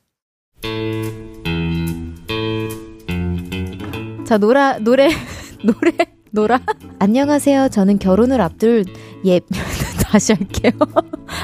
[4.26, 5.10] 자, 노라, 노래,
[5.64, 5.94] 노래,
[6.32, 6.60] 노라.
[7.00, 7.70] 안녕하세요.
[7.70, 8.86] 저는 결혼을 앞둘,
[9.26, 9.40] 예,
[10.04, 10.72] 다시 할게요.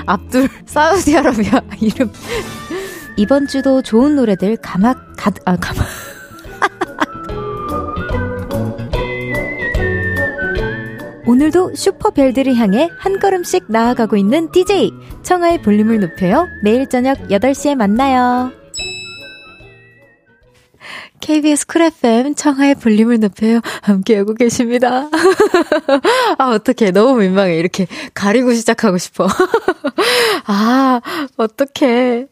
[0.06, 2.12] 앞둘, 사우디아라비아 이름.
[3.18, 5.86] 이번 주도 좋은 노래들 가막, 가, 아, 가막.
[11.26, 14.92] 오늘도 슈퍼별들을 향해 한 걸음씩 나아가고 있는 DJ
[15.24, 16.48] 청하의 볼륨을 높여요.
[16.64, 18.52] 매일 저녁 8시에 만나요.
[21.22, 23.62] KBS 쿨 FM 청하의 볼륨을 높여요.
[23.82, 25.10] 함께하고 계십니다.
[26.38, 26.92] 아, 어떡해.
[26.92, 27.56] 너무 민망해.
[27.56, 29.28] 이렇게 가리고 시작하고 싶어.
[30.46, 31.00] 아,
[31.38, 32.28] 어떡해.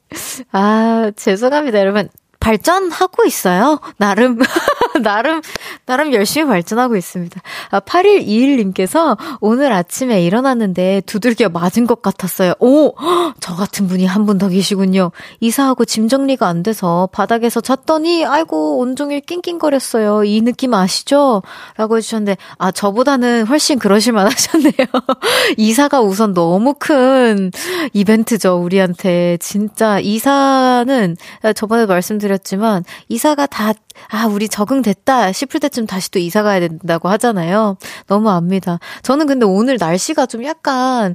[0.52, 2.10] 아, 죄송합니다, 여러분.
[2.42, 3.80] 발전하고 있어요.
[3.98, 4.40] 나름,
[5.02, 5.42] 나름,
[5.86, 7.40] 나름 열심히 발전하고 있습니다.
[7.70, 12.54] 아, 8121님께서 오늘 아침에 일어났는데 두들겨 맞은 것 같았어요.
[12.60, 12.94] 오!
[13.40, 15.12] 저 같은 분이 한 분 더 계시군요.
[15.40, 20.24] 이사하고 짐 정리가 안 돼서 바닥에서 잤더니, 아이고, 온종일 낑낑거렸어요.
[20.24, 21.44] 이 느낌 아시죠?
[21.78, 24.72] 라고 해주셨는데, 아, 저보다는 훨씬 그러실만 하셨네요.
[25.58, 27.52] 이사가 우선 너무 큰
[27.94, 29.38] 이벤트죠, 우리한테.
[29.40, 31.18] 진짜, 이사는,
[31.56, 33.74] 저번에 말씀드렸 말씀드렸지만, 이사가 다,
[34.10, 37.78] 아, 우리 적응됐다 싶을 때쯤 다시 또 이사 가야 된다고 하잖아요.
[38.08, 38.80] 너무 압니다.
[39.04, 41.14] 저는 근데 오늘 날씨가 좀 약간,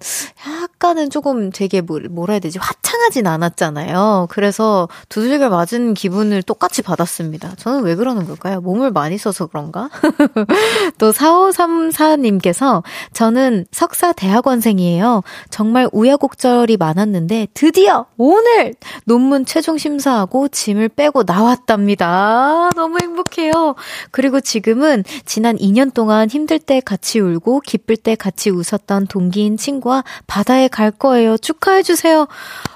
[0.62, 2.58] 약간은 조금 되게 뭐, 뭐라 해야 되지?
[2.58, 4.28] 화창하진 않았잖아요.
[4.30, 7.54] 그래서 두들겨 맞은 기분을 똑같이 받았습니다.
[7.56, 8.60] 저는 왜 그러는 걸까요?
[8.60, 9.88] 몸을 많이 써서 그런가?
[10.98, 15.22] 또 4534님께서 저는 석사 대학원생이에요.
[15.50, 18.74] 정말 우여곡절이 많았는데 드디어 오늘
[19.04, 22.70] 논문 최종 심사하고 짐을 빼고 나왔답니다.
[22.74, 23.74] 너무 행복해요.
[24.10, 30.04] 그리고 지금은 지난 2년 동안 힘들 때 같이 울고 기쁠 때 같이 웃었던 동기인 친구와
[30.26, 31.36] 바다에 갈 거예요.
[31.38, 32.26] 축하해주세요.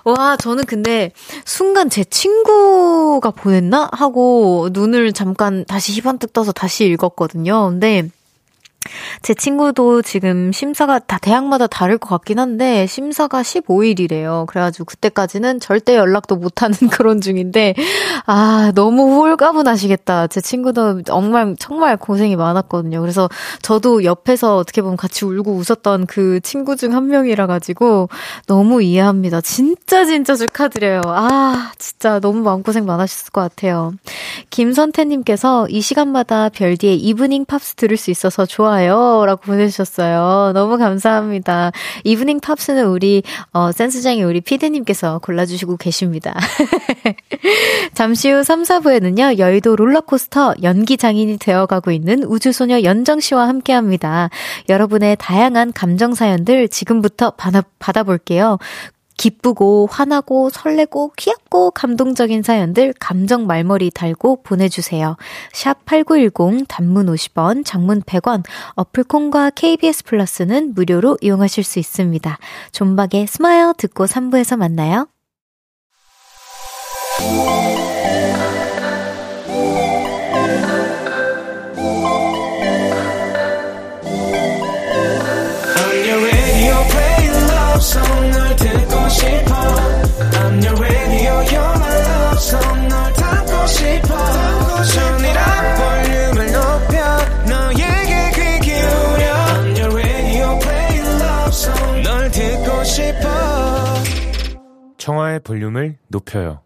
[0.04, 1.12] 와, 저는 근데
[1.44, 3.88] 순간 제 친구가 보냈나?
[3.92, 7.68] 하고 눈을 잠깐 다시 희번뜩 떠서 다시 읽었거든요.
[7.70, 8.08] 근데
[9.22, 14.46] 제 친구도 지금 심사가 다 대학마다 다를 것 같긴 한데 심사가 15일이래요.
[14.46, 17.74] 그래가지고 그때까지는 절대 연락도 못하는 그런 중인데
[18.26, 20.28] 아 너무 홀가분하시겠다.
[20.28, 23.00] 제 친구도 정말 정말 고생이 많았거든요.
[23.00, 23.28] 그래서
[23.62, 28.08] 저도 옆에서 어떻게 보면 같이 울고 웃었던 그 친구 중 한 명이라 가지고
[28.46, 29.40] 너무 이해합니다.
[29.42, 31.02] 진짜 진짜 축하드려요.
[31.06, 33.92] 아 진짜 너무 마음고생 많으셨을 것 같아요.
[34.50, 38.69] 김선태님께서 이 시간마다 별디의 Evening Pops 들을 수 있어서 좋아요.
[38.70, 39.24] 좋아요.
[39.26, 40.52] 라고 보내주셨어요.
[40.54, 41.72] 너무 감사합니다.
[42.04, 46.38] Evening Pops는 우리, 어, 센스쟁이 우리 피디님께서 골라주시고 계십니다.
[47.94, 54.30] 잠시 후 3, 4부에는요, 여의도 롤러코스터 연기 장인이 되어가고 있는 우주소녀 연정씨와 함께 합니다.
[54.68, 58.58] 여러분의 다양한 감정사연들 지금부터 받아, 받아볼게요.
[59.16, 65.16] 기쁘고 화나고 설레고 귀엽고 감동적인 사연들 감정 말머리 달고 보내주세요.
[65.52, 68.44] 샵 8910 단문 50원, 장문 100원,
[68.74, 72.38] 어플콘과 KBS 플러스는 무료로 이용하실 수 있습니다.
[72.72, 75.06] 존박의 Smile 듣고 3부에서 만나요.
[105.00, 106.60] 청하의 볼륨을 높여요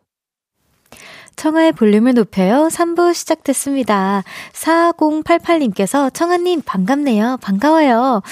[1.44, 2.68] 청하의 볼륨을 높여요.
[2.70, 4.24] 3부 시작됐습니다.
[4.52, 7.36] 4088님께서 청하님 반갑네요.
[7.42, 8.22] 반가워요.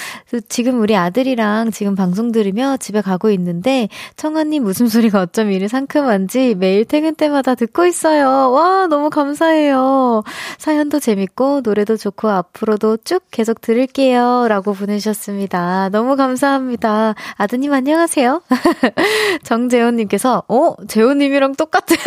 [0.49, 6.87] 지금 우리 아들이랑 지금 방송 들으며 집에 가고 있는데 청하님 웃음소리가 어쩜 이리 상큼한지 매일
[6.87, 8.51] 퇴근 때마다 듣고 있어요.
[8.51, 10.23] 와, 너무 감사해요.
[10.57, 14.47] 사연도 재밌고 노래도 좋고 앞으로도 쭉 계속 들을게요.
[14.49, 15.91] 라고 보내주셨습니다.
[15.91, 17.15] 너무 감사합니다.
[17.37, 18.41] 아드님 안녕하세요.
[19.45, 20.77] 정재호님께서, 어?
[20.89, 21.99] 재호님이랑 똑같은.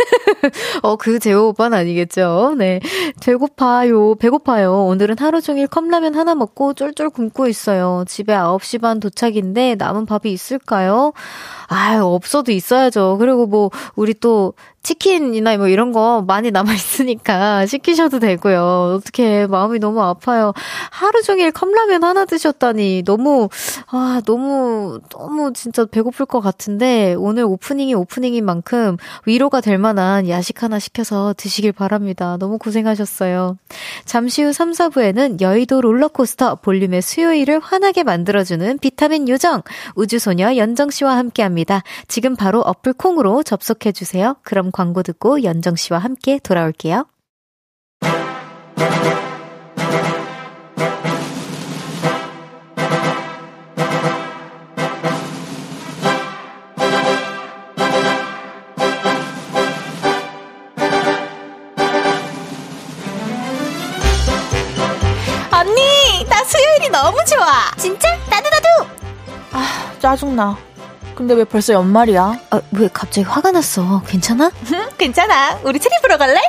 [0.82, 2.56] 어, 그 재호 오빠는 아니겠죠?
[2.58, 2.80] 네.
[3.22, 4.16] 배고파요.
[4.16, 4.86] 배고파요.
[4.86, 8.04] 오늘은 하루 종일 컵라면 하나 먹고 쫄쫄 굶고 있어요.
[8.08, 11.14] 집에 9시 반 도착인데 남은 밥이 있을까요?
[11.68, 13.18] 아, 없어도 있어야죠.
[13.20, 14.54] 그리고 뭐, 우리 또
[14.86, 18.98] 치킨이나 뭐 이런 거 많이 남아있으니까 시키셔도 되고요.
[19.00, 20.54] 어떻게 마음이 너무 아파요.
[20.92, 23.50] 하루 종일 컵라면 하나 드셨다니 너무,
[23.88, 30.62] 아, 너무, 너무 진짜 배고플 것 같은데 오늘 오프닝이 오프닝인 만큼 위로가 될 만한 야식
[30.62, 32.38] 하나 시켜서 드시길 바랍니다.
[32.40, 33.58] 너무 고생하셨어요.
[34.06, 39.64] 잠시 후 3, 4부에는 여의도 롤러코스터 볼륨의 수요일을 환하게 만들어주는 비타민 요정
[39.96, 41.82] 우주소녀 연정씨와 함께 합니다.
[42.08, 44.36] 지금 바로 어플 콩으로 접속해주세요.
[44.44, 47.06] 그럼 광고 듣고 연정 씨와 함께 돌아올게요.
[65.54, 67.72] 언니, 나 수요일이 너무 좋아.
[67.78, 68.10] 진짜?
[68.30, 68.68] 나도 나도.
[69.54, 70.75] 아, 짜증나.
[71.16, 72.40] 근데 왜 벌써 연말이야?
[72.52, 74.02] 아, 왜 갑자기 화가 났어?
[74.08, 74.52] 괜찮아?
[74.98, 75.60] 괜찮아.
[75.64, 76.40] 우리 트립 보러 갈래?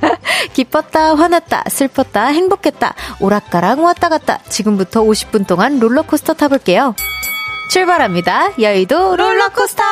[0.54, 4.38] 기뻤다, 화났다, 슬펐다, 행복했다, 오락가락 왔다 갔다.
[4.48, 6.94] 지금부터 50분 동안 롤러코스터 타볼게요.
[7.70, 8.60] 출발합니다.
[8.60, 9.84] 여의도 롤러코스터!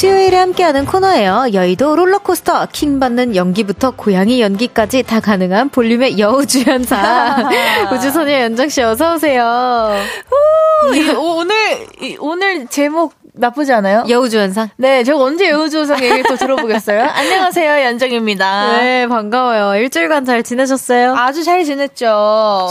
[0.00, 1.48] 수요일에 함께하는 코너예요.
[1.52, 7.50] 여의도 롤러코스터 킹받는 연기부터 고양이 연기까지 다 가능한 볼륨의 여우주연사
[7.92, 9.92] 우주소녀 연정씨 어서 오세요.
[11.18, 14.04] 오, 늘 오늘 제목 나쁘지 않아요?
[14.08, 14.70] 여우주연상?
[14.76, 17.02] 네, 저 언제 여우주연상 얘기 또 들어보겠어요?
[17.10, 18.78] 안녕하세요, 연정입니다.
[18.78, 19.80] 네, 반가워요.
[19.80, 21.14] 일주일간 잘 지내셨어요?
[21.14, 22.06] 아주 잘 지냈죠.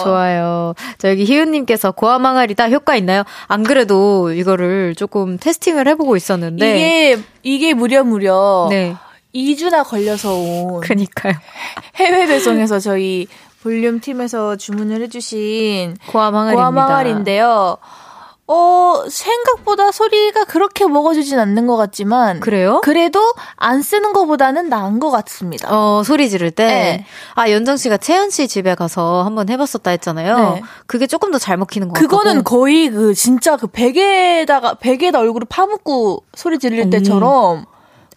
[0.04, 0.74] 좋아요.
[0.98, 3.24] 자, 여기 희은님께서 고아망아리다 효과 있나요?
[3.48, 6.76] 안 그래도 이거를 조금 테스팅을 해보고 있었는데.
[6.76, 8.68] 이게, 이게 무려 무려.
[8.70, 8.96] 네.
[9.34, 10.82] 2주나 걸려서 온.
[10.82, 11.34] 그니까요.
[11.96, 13.28] 해외 배송에서 저희
[13.62, 16.56] 볼륨 팀에서 주문을 해주신 고아망아리입니다.
[16.72, 17.78] 고아망아리인데요.
[18.52, 22.40] 어, 생각보다 소리가 그렇게 먹어주진 않는 것 같지만.
[22.40, 22.82] 그래요?
[22.84, 25.68] 그래도 안 쓰는 것보다는 나은 것 같습니다.
[25.72, 26.66] 어, 소리 지를 때?
[26.66, 27.06] 네.
[27.36, 30.54] 아, 연정 씨가 채연 씨 집에 가서 한번 해봤었다 했잖아요.
[30.56, 30.62] 네.
[30.88, 32.08] 그게 조금 더 잘 먹히는 것 같아요.
[32.08, 36.90] 그거는 거의 그, 진짜 그 베개에다가, 베개에다 얼굴을 파묻고 소리 지를 음.
[36.90, 37.66] 때처럼.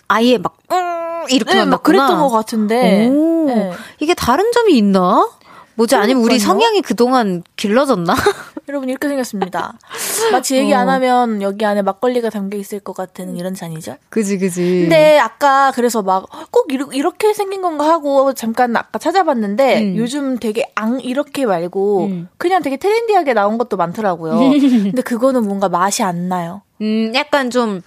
[0.08, 3.08] 아예 막, 음, 이렇게 네, 막 그랬던 것 같은데.
[3.08, 3.72] 네.
[4.00, 5.28] 이게 다른 점이 있나?
[5.74, 5.94] 뭐지?
[5.96, 8.14] 아니면 우리 성향이 그동안 길러졌나?
[8.72, 9.74] 여러분 이렇게 생겼습니다.
[10.32, 10.78] 마치 얘기 어.
[10.78, 13.96] 안 하면 여기 안에 막걸리가 담겨 있을 것 같은 이런 잔이죠.
[14.08, 14.62] 그지 그지.
[14.88, 19.96] 근데 아까 그래서 막 꼭 이렇게 생긴 건가 하고 잠깐 아까 찾아봤는데 음.
[19.96, 22.28] 요즘 되게 앙 이렇게 말고 음.
[22.38, 24.38] 그냥 되게 트렌디하게 나온 것도 많더라고요.
[24.88, 26.62] 근데 그거는 뭔가 맛이 안 나요.
[26.80, 27.82] 음, 약간 좀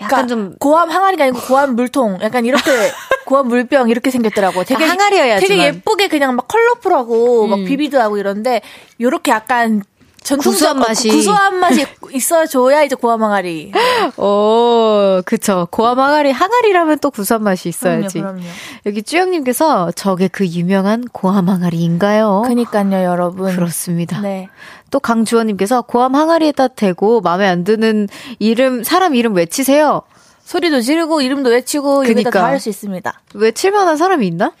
[0.00, 2.70] 약간 그러니까 좀 고함 항아리가 아니고 고함 물통 약간 이렇게
[3.24, 4.64] 고함 물병 이렇게 생겼더라고.
[4.64, 5.46] 되게 항아리여야지.
[5.46, 7.50] 되게 예쁘게 그냥 막 컬러풀하고 음.
[7.50, 8.60] 막 비비드하고 이런데
[9.00, 9.82] 요렇게 약간
[10.34, 13.72] 구수한 맛이 구수한 맛이 있어줘야 이제 고함 항아리.
[14.16, 15.68] 오, 그쵸.
[15.70, 18.18] 고함 항아리 항아리라면 또 구수한 맛이 있어야지.
[18.18, 18.50] 그럼요, 그럼요.
[18.86, 22.42] 여기 쭈영님께서 저게 그 유명한 고함 항아리인가요?
[22.46, 23.54] 그니까요, 여러분.
[23.54, 24.20] 그렇습니다.
[24.20, 24.48] 네.
[24.90, 28.08] 또 강주원님께서 고함 항아리에다 대고 마음에 안 드는
[28.38, 30.02] 이름 사람 이름 외치세요.
[30.44, 32.10] 소리도 지르고 이름도 외치고 그러니까.
[32.12, 33.20] 여기다 다 할 수 있습니다.
[33.34, 34.52] 외칠 만한 사람이 있나?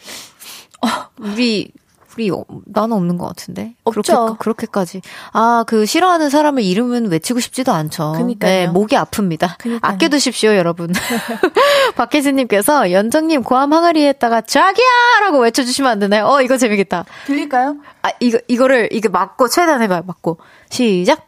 [0.82, 0.88] 어,
[1.20, 1.70] 우리
[2.16, 2.30] 우리
[2.64, 3.74] 나는 없는 것 같은데.
[3.84, 4.36] 없죠.
[4.38, 5.02] 그렇게, 까지
[5.32, 8.12] 아, 그 싫어하는 사람을 이름은 외치고 싶지도 않죠.
[8.16, 8.50] 그니까요.
[8.50, 9.58] 네, 목이 아픕니다.
[9.58, 9.92] 그러니까요.
[9.92, 10.92] 아껴두십시오, 여러분.
[11.96, 16.26] 박혜진님께서 연정님 고함 항아리에다가 자기야라고 외쳐주시면 안 되나요?
[16.26, 17.04] 어, 이거 재밌겠다.
[17.26, 17.76] 들릴까요?
[18.02, 20.02] 아, 이거 이거를 이게 맞고 최대한 해봐요.
[20.06, 20.38] 맞고
[20.70, 21.26] 시작.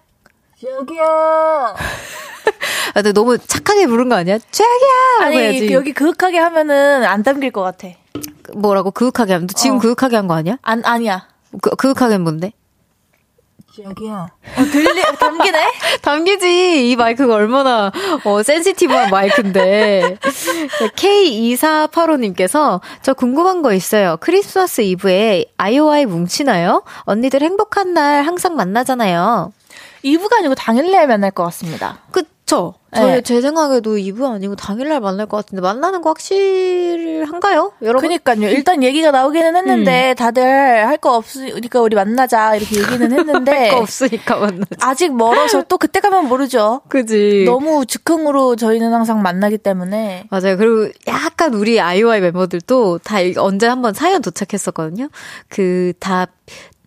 [0.61, 1.05] 자기야.
[2.89, 4.39] 아, 근데 너무 착하게 부른 거 아니야?
[4.39, 4.89] 자기야.
[5.21, 5.73] 아니 해야지.
[5.73, 7.89] 여기 그윽하게 하면은 안 담길 것 같아.
[8.55, 9.81] 뭐라고 그윽하게 하면 지금 어.
[9.81, 10.59] 그윽하게 한 거 아니야?
[10.63, 11.29] 안 아니야.
[11.63, 12.53] 그, 그윽하게는 뭔데?
[13.83, 14.29] 여기요.
[14.57, 15.65] 어, 들리, 담기네?
[16.03, 16.91] 담기지.
[16.91, 17.93] 이 마이크가 얼마나,
[18.25, 20.19] 어, 센시티브한 마이크인데.
[20.97, 24.17] K2485님께서, 저 궁금한 거 있어요.
[24.21, 26.83] 크리스마스 이브에 아이오아이 뭉치나요?
[27.03, 29.53] 언니들 행복한 날 항상 만나잖아요.
[30.03, 31.99] 이브가 아니고 당일날 만날 것 같습니다.
[32.11, 32.75] 그 쵸?
[32.95, 33.21] 저, 네.
[33.21, 37.73] 제 생각에도 2부 아니고 당일날 만날 것 같은데, 만나는 거 확실한가요?
[37.83, 38.09] 여러분?
[38.09, 38.49] 그니까요.
[38.49, 40.15] 일단 얘기가 나오기는 했는데, 음.
[40.15, 40.43] 다들
[40.87, 43.53] 할 거 없으니까 우리 만나자, 이렇게 얘기는 했는데.
[43.69, 44.67] 할 거 없으니까 만나자.
[44.81, 46.81] 아직 멀어서 또 그때 가면 모르죠.
[46.89, 47.45] 그지.
[47.47, 50.27] 너무 즉흥으로 저희는 항상 만나기 때문에.
[50.31, 50.57] 맞아요.
[50.57, 55.09] 그리고 약간 우리 아이오아이 멤버들도 다 언제 한번 사연 도착했었거든요.
[55.51, 56.27] 그, 다,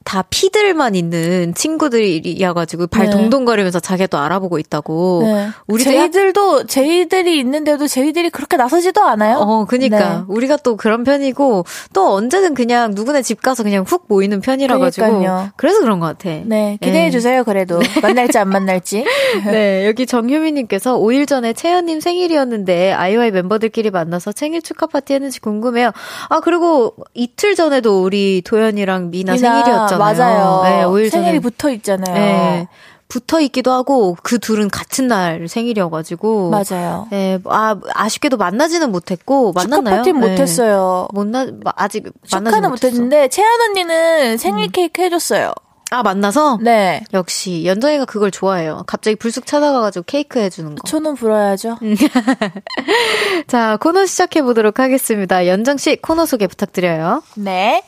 [0.04, 3.12] 다 피들만 있는 친구들이어가지고 발 네.
[3.12, 5.22] 동동거리면서 자기도 알아보고 있다고.
[5.26, 5.50] 네.
[5.68, 9.38] 우리 저희들도 저희들이 있는데도 저희들이 그렇게 나서지도 않아요.
[9.38, 10.24] 어, 그니까 네.
[10.28, 15.24] 우리가 또 그런 편이고 또 언제든 그냥 누구네 집 가서 그냥 훅 모이는 편이라 가지고.
[15.56, 16.30] 그래서 그런 것 같아.
[16.46, 17.12] 네, 기대해 네.
[17.12, 17.44] 주세요.
[17.44, 19.06] 그래도 만날지 안 만날지.
[19.46, 25.92] 네, 여기 정효민님께서 5일 전에 채연님 생일이었는데 아이와이 멤버들끼리 만나서 생일 축하 파티 했는지 궁금해요.
[26.30, 29.64] 아 그리고 이틀 전에도 우리 도연이랑 미나, 미나.
[29.64, 29.91] 생일이었죠.
[29.98, 30.62] 맞아요.
[30.64, 32.14] 네, 5일 생일이 붙어 있잖아요.
[32.14, 32.68] 네.
[33.12, 37.08] 붙어 있기도 하고 그 둘은 같은 날 생일이어가지고 맞아요.
[37.10, 39.98] 네, 아 아쉽게도 만나지는 못했고 만났나요?
[39.98, 40.20] 파티 네.
[40.20, 41.10] 못했어요.
[41.12, 44.72] 못나 아직 만나지 못했는데 채연 언니는 생일 음.
[44.72, 45.52] 케이크 해줬어요.
[45.94, 46.60] 아 만나서?
[46.62, 47.02] 네.
[47.14, 48.84] 역시 연정이가 그걸 좋아해요.
[48.88, 50.88] 갑자기 불쑥 찾아가가지고 케이크 해주는 거.
[50.88, 51.80] 초는 불어야죠.
[51.82, 51.96] 음.
[53.48, 55.48] 자 코너 시작해 보도록 하겠습니다.
[55.48, 57.24] 연정 씨 코너 소개 부탁드려요.
[57.36, 57.84] 네.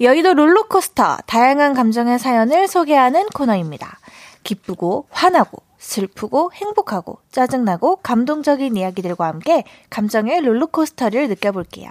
[0.00, 3.98] 여의도 롤러코스터 다양한 감정의 사연을 소개하는 코너입니다.
[4.42, 11.90] 기쁘고 화나고 슬프고 행복하고 짜증나고 감동적인 이야기들과 함께 감정의 롤러코스터를 느껴볼게요.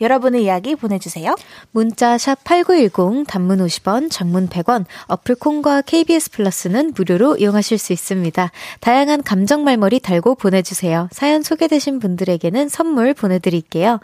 [0.00, 1.34] 여러분의 이야기 보내주세요.
[1.72, 8.50] 문자 샵 8910 단문 50원, 장문 100원, 어플 콩과 KBS 플러스는 무료로 이용하실 수 있습니다.
[8.80, 11.08] 다양한 감정 말머리 달고 보내주세요.
[11.10, 14.00] 사연 소개되신 분들에게는 선물 보내드릴게요.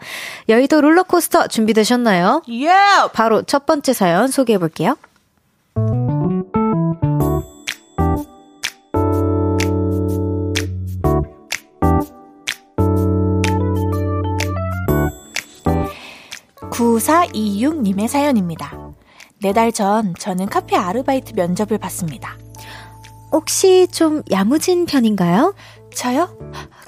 [0.49, 2.41] 여의도 롤러코스터 준비되셨나요?
[2.49, 2.67] 예!
[2.67, 3.11] Yeah.
[3.13, 4.95] 바로 첫 번째 사연 소개해볼게요.
[16.77, 18.77] 9426님의 사연입니다.
[19.41, 22.37] 네 달 전 저는 카페 아르바이트 면접을 봤습니다.
[23.31, 25.53] 혹시 좀 야무진 편인가요?
[25.95, 26.37] 저요?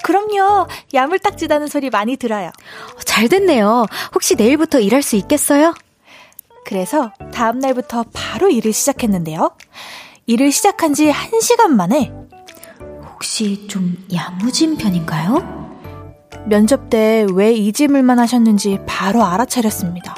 [0.04, 0.68] 그럼요.
[0.94, 2.52] 야물딱지다는 소리 많이 들어요.
[3.06, 3.86] 잘 됐네요.
[4.14, 5.74] 혹시 내일부터 일할 수 있겠어요?
[6.66, 9.52] 그래서 다음날부터 바로 일을 시작했는데요.
[10.28, 12.12] 일을 시작한 지 1시간 만에
[13.14, 15.59] 혹시 좀 야무진 편인가요?
[16.50, 20.16] 면접 때 왜 이 질문만 하셨는지 바로 알아차렸습니다.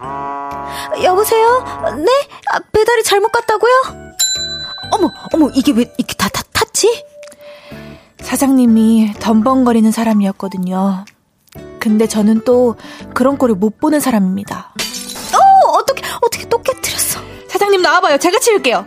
[0.00, 1.04] 어떡해!
[1.04, 1.64] 여보세요?
[1.96, 2.06] 네?
[2.52, 3.72] 아, 배달이 잘못 갔다고요?
[4.92, 7.04] 어머, 어머, 이게 왜 이렇게 다, 다 탔지?
[8.20, 11.04] 사장님이 덤벙거리는 사람이었거든요.
[11.80, 12.76] 근데 저는 또
[13.14, 14.72] 그런 꼴을 못 보는 사람입니다.
[15.34, 17.20] 어, 어떻게, 어떻게 또 깨뜨렸어?
[17.48, 18.18] 사장님 나와봐요.
[18.18, 18.86] 제가 치울게요.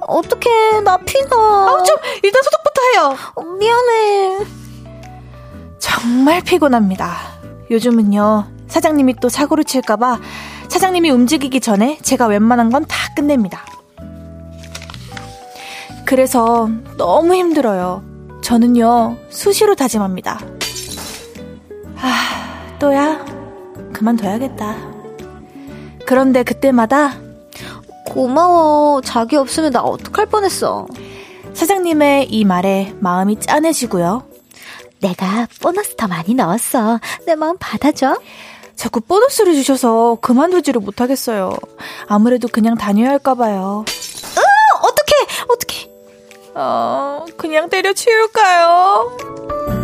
[0.00, 1.36] 어떡해, 나 피나.
[1.36, 3.16] 아우, 좀, 일단 소독부터 해요.
[3.34, 4.46] 어, 미안해.
[5.78, 7.16] 정말 피곤합니다.
[7.70, 10.18] 요즘은요, 사장님이 또 사고를 칠까봐
[10.68, 13.64] 사장님이 움직이기 전에 제가 웬만한 건 다 끝냅니다.
[16.04, 18.02] 그래서 너무 힘들어요.
[18.42, 20.38] 저는요, 수시로 다짐합니다.
[22.00, 23.24] 아, 또야?
[23.92, 24.76] 그만둬야겠다.
[26.06, 27.12] 그런데 그때마다
[28.08, 29.00] 고마워.
[29.02, 30.86] 자기 없으면 나 어떡할 뻔했어.
[31.54, 34.24] 사장님의 이 말에 마음이 짠해지고요.
[35.00, 37.00] 내가 보너스 더 많이 넣었어.
[37.26, 38.18] 내 마음 받아줘.
[38.76, 41.56] 자꾸 보너스를 주셔서 그만두지를 못하겠어요.
[42.06, 43.84] 아무래도 그냥 다녀야 할까봐요.
[43.88, 44.40] 으,
[44.86, 45.90] 어떡해, 어떡해.
[46.54, 49.77] 어, 그냥 때려치울까요?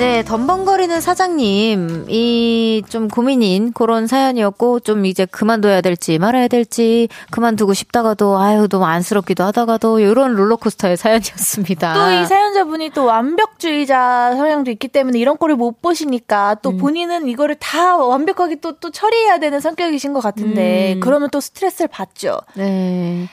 [0.00, 7.74] 네, 덤벙거리는 사장님 이 좀 고민인 그런 사연이었고, 좀 이제 그만둬야 될지 말아야 될지, 그만두고
[7.74, 11.92] 싶다가도, 아유, 너무 안쓰럽기도 하다가도, 이런 롤러코스터의 사연이었습니다.
[11.92, 16.78] 또 이 사연자분이 또 완벽주의자 성향도 있기 때문에 이런 꼴을 못 보시니까 또 음.
[16.78, 21.00] 본인은 이거를 다 완벽하게 또, 또 처리해야 되는 성격이신 것 같은데, 음.
[21.00, 22.38] 그러면 또 스트레스를 받죠.
[22.54, 23.28] 네.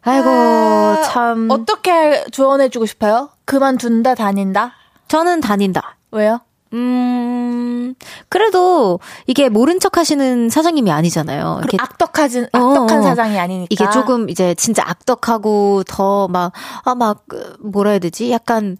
[0.00, 1.48] 아이고, 아, 참.
[1.50, 3.28] 어떻게 조언해주고 싶어요?
[3.44, 4.72] 그만둔다, 다닌다?
[5.12, 5.98] 저는 다닌다.
[6.10, 6.40] 왜요?
[6.72, 7.94] 음,
[8.30, 11.58] 그래도 이게 모른 척 하시는 사장님이 아니잖아요.
[11.58, 13.66] 이렇게 악덕하진, 악덕한 어, 사장이 아니니까.
[13.68, 16.52] 이게 조금 이제 진짜 악덕하고 더 막,
[16.84, 17.26] 아, 막,
[17.60, 18.30] 뭐라 해야 되지?
[18.30, 18.78] 약간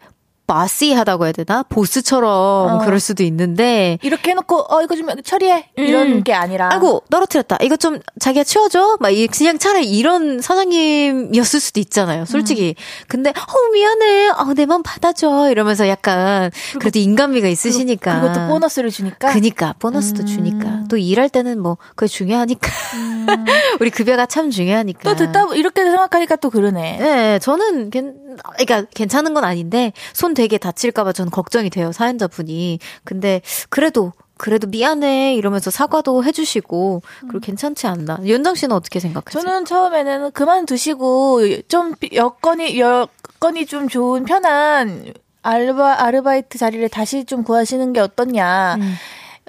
[0.53, 1.63] 마시하다고 해야 되나?
[1.65, 2.79] 보스처럼 어.
[2.85, 3.99] 그럴 수도 있는데.
[4.03, 5.71] 이렇게 해놓고 어 이거 좀 처리해.
[5.77, 6.25] 이런 음.
[6.25, 6.71] 게 아니라.
[6.73, 7.59] 아이고 떨어뜨렸다.
[7.63, 8.99] 이거 좀 자기가 치워줘?
[9.01, 12.75] 막 그냥 차라리 이런 사장님이었을 수도 있잖아요 솔직히.
[12.77, 13.05] 음.
[13.09, 14.29] 근데 어 미안해.
[14.31, 15.51] 어내 맘 받아줘.
[15.51, 18.21] 이러면서 약간 그래도 인간미가 있으시니까.
[18.21, 19.33] 그리고, 또 보너스를 주니까.
[19.33, 20.27] 그니까 보너스도 음.
[20.27, 20.85] 주니까.
[20.89, 22.71] 또 일할 때는 뭐 그게 중요하니까.
[22.95, 23.27] 음.
[23.81, 25.03] 우리 급여가 참 중요하니까.
[25.03, 26.99] 또 듣다 이렇게 생각하니까 또 그러네.
[26.99, 28.15] 네 저는 괜
[28.57, 32.81] 그러니까 괜찮은 건 아닌데 손 되게 다칠까봐 저는 걱정이 돼요, 사연자분이.
[33.05, 37.41] 근데 그래도 그래도 미안해 이러면서 사과도 해주시고 그리고 음.
[37.41, 38.19] 괜찮지 않나?
[38.27, 39.41] 연정 씨는 어떻게 생각하세요?
[39.41, 45.13] 저는 처음에는 그만두시고 좀 여건이 여건이 좀 좋은 편한
[45.43, 48.79] 알바 아르바이트 자리를 다시 좀 구하시는 게 어떻냐.
[48.81, 48.95] 음.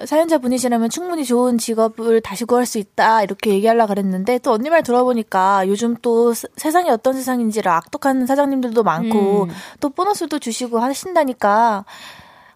[0.04, 4.82] 사연자 분이시라면 충분히 좋은 직업을 다시 구할 수 있다 이렇게 얘기하려 그랬는데 또 언니 말
[4.82, 9.50] 들어보니까 요즘 또 세상이 어떤 세상인지를 악독한 사장님들도 많고 음.
[9.78, 11.84] 또 보너스도 주시고 하신다니까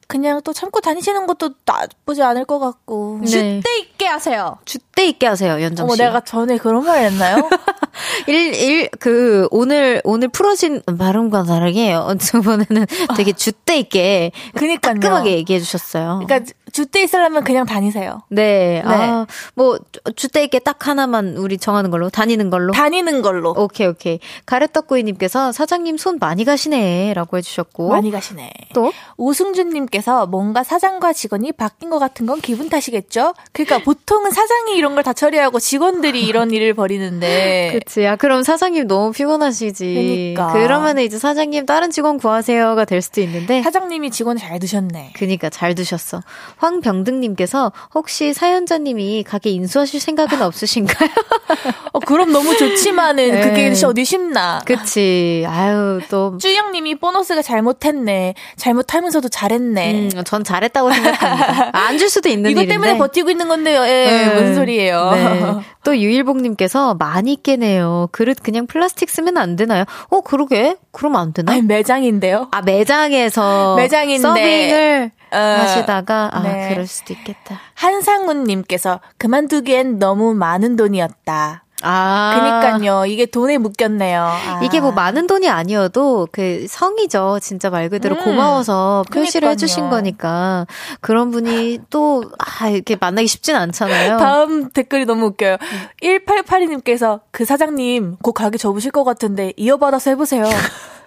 [0.08, 3.20] 그냥 또 참고 다니시는 것도 나쁘지 않을 것 같고.
[3.22, 3.60] 네.
[3.60, 4.56] 줏대 있게 하세요.
[4.64, 5.92] 줏대 있게 하세요, 연정 씨.
[5.92, 7.46] 어, 내가 전에 그런 말 했나요?
[8.26, 12.86] 일, 일, 그, 오늘, 오늘 풀어진 발음과 다르게, 저번에는
[13.18, 14.32] 되게 줏대 있게.
[14.54, 14.94] 그니까요.
[14.94, 16.22] 깔끔하게 얘기해 주셨어요.
[16.26, 18.22] 그러니까 주대 있으려면 그냥 다니세요.
[18.28, 18.82] 네.
[18.82, 18.82] 네.
[18.84, 19.78] 아, 뭐,
[20.16, 22.72] 주대 있게 딱 하나만 우리 정하는 걸로, 다니는 걸로.
[22.72, 23.50] 다니는 걸로.
[23.56, 24.20] 오케이, 오케이.
[24.46, 27.12] 가래떡구이님께서 사장님 손 많이 가시네.
[27.14, 27.88] 라고 해주셨고.
[27.88, 28.50] 많이 가시네.
[28.74, 28.92] 또?
[29.16, 33.34] 오승준님께서 뭔가 사장과 직원이 바뀐 것 같은 건 기분 탓이겠죠?
[33.52, 37.70] 그러니까 보통은 사장이 이런 걸 다 처리하고 직원들이 이런 일을 벌이는데.
[37.84, 38.02] 그치.
[38.02, 40.34] 야, 그럼 사장님 너무 피곤하시지.
[40.34, 40.52] 그러니까.
[40.52, 43.62] 그러면 이제 사장님 다른 직원 구하세요가 될 수도 있는데.
[43.62, 45.12] 사장님이 직원 잘 두셨네.
[45.14, 46.20] 그니까 잘 두셨어.
[46.58, 51.08] 황병등님께서 혹시 사연자님이 가게 인수하실 생각은 없으신가요?
[51.92, 53.40] 어, 그럼 너무 좋지만은 네.
[53.40, 54.60] 그게 어디 쉽나.
[54.64, 55.44] 그치.
[55.48, 56.36] 아유, 또.
[56.38, 58.34] 쭈영님이 보너스가 잘못했네.
[58.56, 60.10] 잘못하면서도 잘했네.
[60.14, 61.70] 음, 전 잘했다고 생각합니다.
[61.72, 62.74] 아, 안줄 수도 있는 이것 일인데.
[62.74, 63.82] 때문에 버티고 있는 건데요.
[63.84, 64.34] 예, 네.
[64.34, 65.10] 무슨 소리예요.
[65.12, 65.42] 네.
[65.84, 68.08] 또 유일복님께서 많이 깨네요.
[68.12, 69.84] 그릇 그냥 플라스틱 쓰면 안 되나요?
[70.10, 70.76] 어, 그러게.
[70.92, 71.52] 그러면 안 되나?
[71.52, 72.48] 아니, 매장인데요.
[72.50, 73.76] 아, 매장에서.
[73.76, 74.20] 매장인데.
[74.22, 76.68] 서빙을 어, 하시다가 아 네.
[76.70, 77.60] 그럴 수도 있겠다.
[77.74, 81.64] 한상훈님께서 그만두기엔 너무 많은 돈이었다.
[81.82, 82.60] 아.
[82.70, 83.06] 그니까요.
[83.06, 84.22] 이게 돈에 묶였네요.
[84.22, 84.60] 아.
[84.64, 87.38] 이게 뭐 많은 돈이 아니어도 그 성이죠.
[87.40, 88.24] 진짜 말 그대로 음.
[88.24, 89.50] 고마워서 표시를 그러니까요.
[89.52, 90.66] 해주신 거니까.
[91.00, 94.18] 그런 분이 또, 아, 이렇게 만나기 쉽진 않잖아요.
[94.18, 95.56] 다음 댓글이 너무 웃겨요.
[96.02, 100.44] 1882님께서 그 사장님 곧 가게 접으실 것 같은데 이어받아서 해보세요.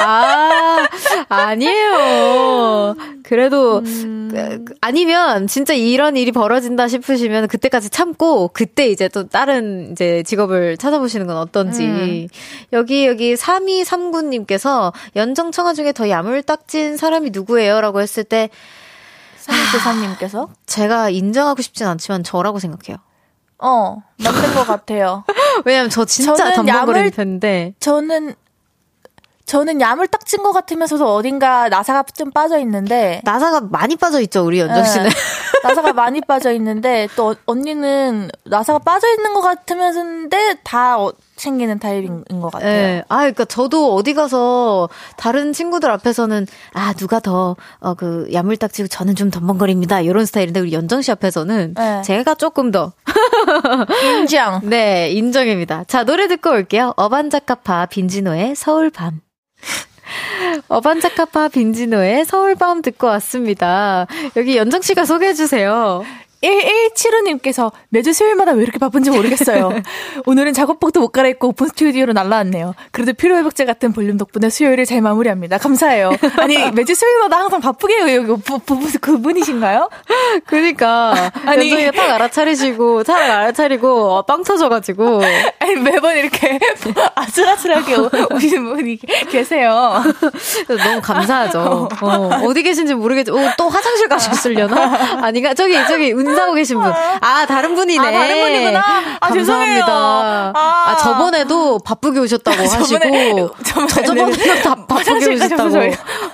[0.00, 0.86] 아,
[1.28, 2.94] 아니에요.
[3.22, 4.30] 그래도, 음...
[4.32, 10.76] 그, 아니면 진짜 이런 일이 벌어진다 싶으시면 그때까지 참고 그때 이제 또 다른 이제 직업을
[10.76, 11.84] 찾아보시는 건 어떤지.
[11.84, 12.28] 음.
[12.72, 17.80] 여기, 여기 3239님께서 연정 청아 중에 더 야물딱진 사람이 누구예요?
[17.80, 18.50] 라고 했을 때,
[19.44, 20.48] 3293님께서?
[20.66, 22.98] 제가 인정하고 싶진 않지만 저라고 생각해요.
[23.58, 25.24] 어, 맞는 것 같아요.
[25.64, 27.74] 왜냐면 저 진짜 덤벙거리는 편인데.
[27.80, 28.34] 저는
[29.46, 34.84] 저는 야물딱진 것 같으면서도 어딘가 나사가 좀 빠져 있는데 나사가 많이 빠져 있죠 우리 연정
[34.84, 35.14] 씨는 네.
[35.62, 42.24] 나사가 많이 빠져 있는데 또 언니는 나사가 빠져 있는 것 같으면서인데 다 어, 챙기는 타입인
[42.40, 42.70] 것 같아요.
[42.70, 43.04] 네.
[43.08, 49.14] 아, 그러니까 저도 어디 가서 다른 친구들 앞에서는 아 누가 더 어 그 야물딱지고 저는
[49.14, 52.02] 좀 덤벙거립니다 이런 스타일인데 우리 연정 씨 앞에서는 네.
[52.02, 52.92] 제가 조금 더
[54.20, 54.60] 인정.
[54.64, 55.84] 네, 인정입니다.
[55.86, 56.92] 자 노래 듣고 올게요.
[56.96, 59.20] 어반자카파 빈지노의 서울 밤.
[60.68, 64.06] 어반자카파 빈지노의 서울밤 듣고 왔습니다.
[64.36, 66.04] 여기 연정 씨가 소개해 주세요.
[66.44, 69.72] 1175님께서 매주 수요일마다 왜 이렇게 바쁜지 모르겠어요.
[70.26, 72.74] 오늘은 작업복도 못 갈아입고 오픈 스튜디오로 날라왔네요.
[72.90, 75.58] 그래도 피로회복제 같은 볼륨 덕분에 수요일을 잘 마무리합니다.
[75.58, 76.12] 감사해요.
[76.38, 78.16] 아니, 매주 수요일마다 항상 바쁘게 해요.
[78.16, 79.88] 여기 부, 부, 부, 그분이신가요?
[80.46, 81.30] 그니까.
[81.46, 81.70] 아니.
[81.70, 85.22] 연정이가 딱 알아차리시고, 잘 알아차리고, 어, 빵 터져가지고.
[85.58, 86.58] 아니, 매번 이렇게
[87.14, 87.96] 아슬아슬하게
[88.34, 88.98] 오시는 분이
[89.30, 90.02] 계세요.
[90.68, 91.88] 너무 감사하죠.
[92.02, 93.34] 어, 어디 계신지 모르겠죠.
[93.34, 95.22] 어, 또 화장실 가셨으려나?
[95.22, 96.92] 아니가, 저기, 저기, 은 인사하고 계신 분.
[96.92, 98.06] 아, 다른 분이네.
[98.06, 98.84] 아, 다른 분이구나.
[99.20, 99.86] 아, 감사합니다.
[99.88, 102.84] 아, 아, 저번에도 바쁘게 오셨다고 하시고.
[102.84, 103.54] 저번에도
[104.62, 105.78] 다 바쁘게 오셨다고.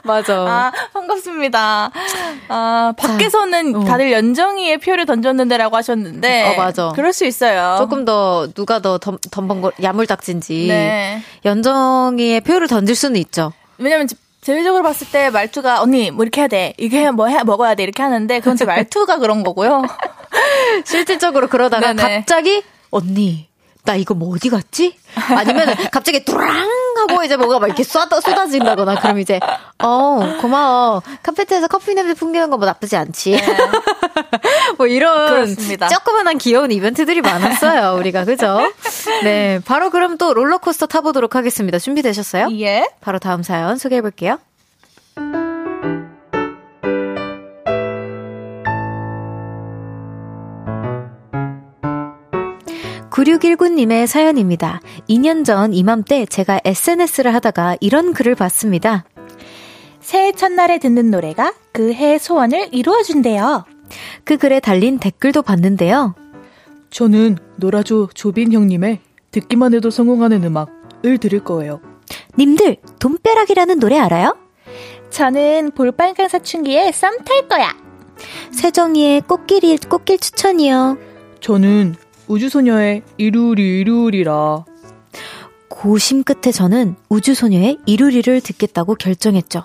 [0.02, 0.34] 맞아.
[0.34, 1.90] 아, 반갑습니다.
[2.48, 3.84] 아, 밖에서는 자, 어.
[3.84, 6.54] 다들 연정이의 표를 던졌는데라고 하셨는데.
[6.54, 6.92] 어, 맞아.
[6.94, 7.76] 그럴 수 있어요.
[7.78, 10.66] 조금 더 누가 더 덤, 덤벙거, 야물딱진지.
[10.68, 11.22] 네.
[11.44, 13.52] 연정이의 표를 던질 수는 있죠.
[13.78, 14.08] 왜냐면
[14.40, 18.02] 제외적으로 봤을 때 말투가 언니 뭐 이렇게 해야 돼 이게 해뭐 해 먹어야 돼 이렇게
[18.02, 19.82] 하는데 그건 제 말투가 그런 거고요.
[20.84, 22.20] 실질적으로 그러다가 네네.
[22.20, 23.49] 갑자기 언니
[23.84, 24.96] 나 이거 뭐 어디 갔지?
[25.36, 26.68] 아니면 갑자기 뚜랑
[27.08, 29.40] 하고 이제 뭐가 막 이렇게 쏟아, 쏟아진다거나 그럼 이제
[29.78, 33.40] 어 고마워 카페트에서 커피 냄새 풍기는 거 뭐 나쁘지 않지 네.
[34.76, 35.88] 뭐 이런 그렇습니다.
[35.88, 38.60] 조그만한 귀여운 이벤트들이 많았어요 우리가 그죠?
[39.22, 42.48] 네 바로 그럼 또 롤러코스터 타보도록 하겠습니다 준비되셨어요?
[42.60, 44.38] 예 바로 다음 사연 소개해 볼게요.
[53.10, 54.80] 9619님의 사연입니다.
[55.08, 59.04] 2년 전 이맘때 제가 SNS를 하다가 이런 글을 봤습니다.
[60.00, 63.64] 새해 첫날에 듣는 노래가 그 해의 소원을 이루어준대요.
[64.24, 66.14] 그 글에 달린 댓글도 봤는데요.
[66.90, 69.00] 저는 노라조 조빈 형님의
[69.30, 71.80] 듣기만 해도 성공하는 음악을 들을 거예요.
[72.38, 74.36] 님들, 돈벼락이라는 노래 알아요?
[75.10, 77.76] 저는 볼빨간 사춘기에 썸 탈 거야.
[78.52, 80.98] 세정이의 꽃길, 꽃길 추천이요.
[81.40, 81.94] 저는
[82.30, 84.64] 우주소녀의 이루리 이루리라.
[85.68, 89.64] 고심 끝에 저는 우주소녀의 이루리를 듣겠다고 결정했죠.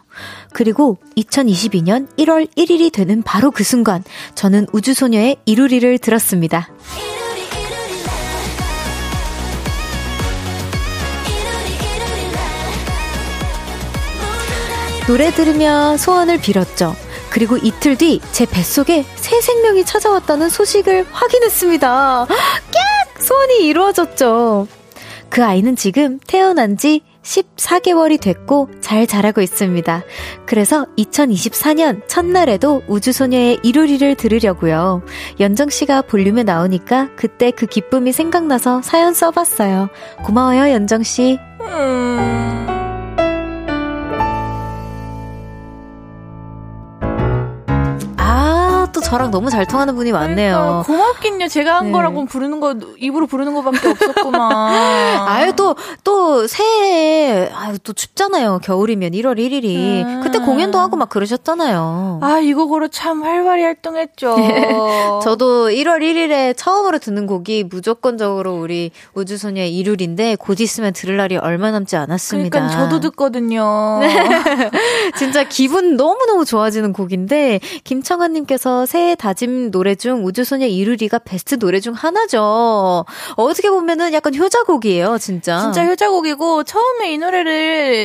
[0.51, 4.03] 그리고 2022년 1월 1일이 되는 바로 그 순간
[4.33, 6.69] 저는 우주소녀의 이루리를 들었습니다.
[15.05, 16.95] 노래 들으며 소원을 빌었죠.
[17.35, 22.27] 그리고 이틀 뒤 제 뱃속에 새 생명이 찾아왔다는 소식을 확인했습니다.
[22.27, 23.21] 깍!
[23.21, 24.67] 소원이 이루어졌죠.
[25.29, 30.03] 그 아이는 지금 태어난 지 14개월이 됐고 잘 자라고 있습니다.
[30.45, 35.01] 그래서 2024년 첫날에도 우주소녀의 이루리를 들으려고요.
[35.41, 39.89] 연정 씨가 볼륨에 나오니까 그때 그 기쁨이 생각나서 사연 써봤어요.
[40.23, 41.37] 고마워요, 연정 씨.
[41.61, 42.74] 음...
[49.05, 50.55] 저랑 너무 잘 통하는 분이 많네요.
[50.55, 51.47] 그러니까, 고맙긴요.
[51.47, 51.91] 제가 한 네.
[51.91, 54.51] 거라고 부르는 거 입으로 부르는 거밖에 없었구만.
[55.29, 58.61] 아유, 또, 또, 새해, 아유, 또 춥잖아요.
[58.63, 60.03] 겨울이면 1월 1일이.
[60.03, 60.21] 음.
[60.23, 62.19] 그때 공연도 하고 막 그러셨잖아요.
[62.23, 64.35] 아, 이 곡으로 참 활발히 활동했죠.
[65.21, 71.69] 저도 1월 1일에 처음으로 듣는 곡이 무조건적으로 우리 우주소녀의 이룰인데, 곧 있으면 들을 날이 얼마
[71.69, 72.49] 남지 않았습니다.
[72.49, 73.99] 그러니까 저도 듣거든요.
[75.15, 81.81] 진짜 기분 너무 너무 좋아지는 곡인데, 김청아님께서 새해 다짐 노래 중 우주소녀 이루리가 베스트 노래
[81.81, 83.03] 중 하나죠.
[83.35, 85.59] 어떻게 보면은 약간 효자곡이에요, 진짜.
[85.59, 87.51] 진짜 효자곡이고, 처음에 이 노래를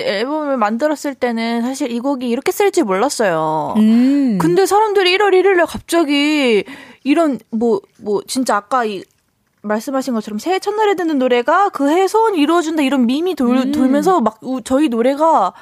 [0.04, 3.74] 앨범을 만들었을 때는 사실 이 곡이 이렇게 쓸줄 몰랐어요.
[3.76, 4.38] 음.
[4.38, 6.64] 근데 사람들이 1월 1일에 갑자기
[7.04, 9.04] 이런, 뭐, 뭐, 진짜 아까 이,
[9.62, 13.72] 말씀하신 것처럼 새해 첫날에 듣는 노래가 그 해의 소원을 이루어준다 이런 밈이 돌, 음.
[13.72, 15.52] 돌면서 막 저희 노래가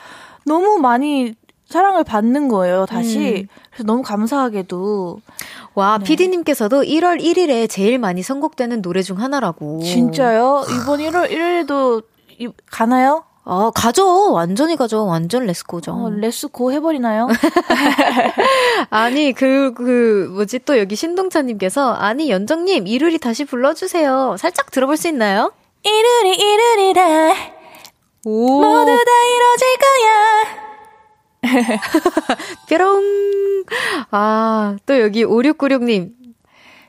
[0.47, 1.35] 너무 많이
[1.69, 3.19] 사랑을 받는 거예요, 다시.
[3.19, 3.49] 음.
[3.71, 5.21] 그래서 너무 감사하게도.
[5.75, 6.05] 와, 네.
[6.05, 9.83] 피디님께서도 1월 1일에 제일 많이 선곡되는 노래 중 하나라고.
[9.83, 10.65] 진짜요?
[10.65, 12.03] 이번 1월 1일에도
[12.71, 13.25] 가나요?
[13.45, 14.33] 아, 가죠.
[14.33, 15.07] 완전히 가죠.
[15.07, 15.93] 완전 레스코죠.
[15.93, 17.29] 어, 레스코 해버리나요?
[18.91, 24.37] 아니, 그, 그, 뭐지, 또 여기 신동찬님께서, 아니, 연정님, 이르리 다시 불러주세요.
[24.39, 25.53] 살짝 들어볼 수 있나요?
[25.83, 27.35] 이르리, 이르리라.
[28.27, 28.61] 오.
[28.61, 30.68] 모두 다 이뤄질 거야.
[32.69, 33.65] 뾰롱.
[34.11, 36.19] 아, 또 여기 5696님.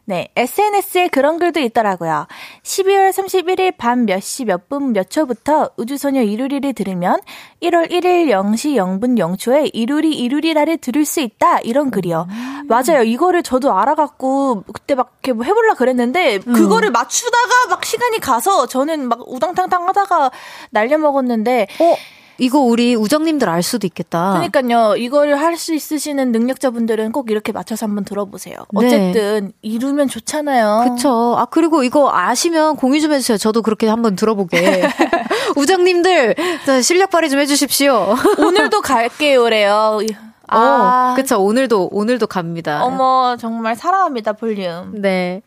[0.05, 2.25] 네, SNS에 그런 글도 있더라고요.
[2.63, 7.19] 12월 31일 밤 몇 시 몇분몇 초부터 우주소녀 이루리를 들으면
[7.61, 11.59] 1월 1일 0시 0분 0초에 이루리 이루리라를 들을 수 있다.
[11.59, 12.25] 이런 글이요.
[12.27, 12.67] 음.
[12.67, 13.03] 맞아요.
[13.03, 16.53] 이거를 저도 알아갖고 그때 막 이렇게 뭐 해볼라 그랬는데 음.
[16.53, 20.31] 그거를 맞추다가 막 시간이 가서 저는 막 우당탕탕 하다가
[20.71, 21.95] 날려먹었는데 어?
[22.39, 24.31] 이거 우리 우정님들 알 수도 있겠다.
[24.49, 24.95] 그러니까요.
[24.95, 28.55] 이거를 할 수 있으시는 능력자분들은 꼭 이렇게 맞춰서 한번 들어보세요.
[28.79, 28.85] 네.
[28.87, 29.51] 어쨌든 네.
[29.61, 30.95] 이루면 좋잖아요.
[30.95, 31.35] 그쵸.
[31.37, 33.37] 아 그리고 이거 아시면 공유 좀 해주세요.
[33.37, 34.83] 저도 그렇게 한번 들어보게.
[35.57, 36.35] 우정님들
[36.81, 38.15] 실력 발휘 좀 해주십시오.
[38.37, 39.99] 오늘도 갈게요래요.
[40.47, 41.41] 아, 어, 그쵸.
[41.43, 42.83] 오늘도 오늘도 갑니다.
[42.83, 45.01] 어머 정말 사랑합니다 볼륨.
[45.01, 45.41] 네.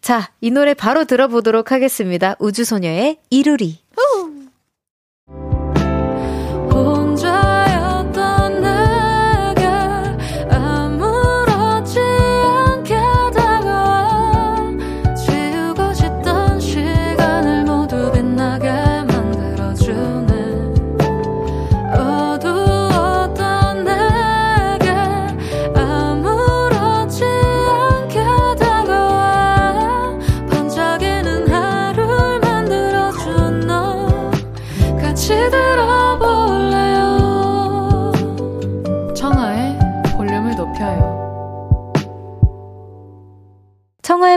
[0.00, 2.34] 자, 이 노래 바로 들어보도록 하겠습니다.
[2.38, 3.78] 우주소녀의 이루리.
[3.96, 4.29] 후.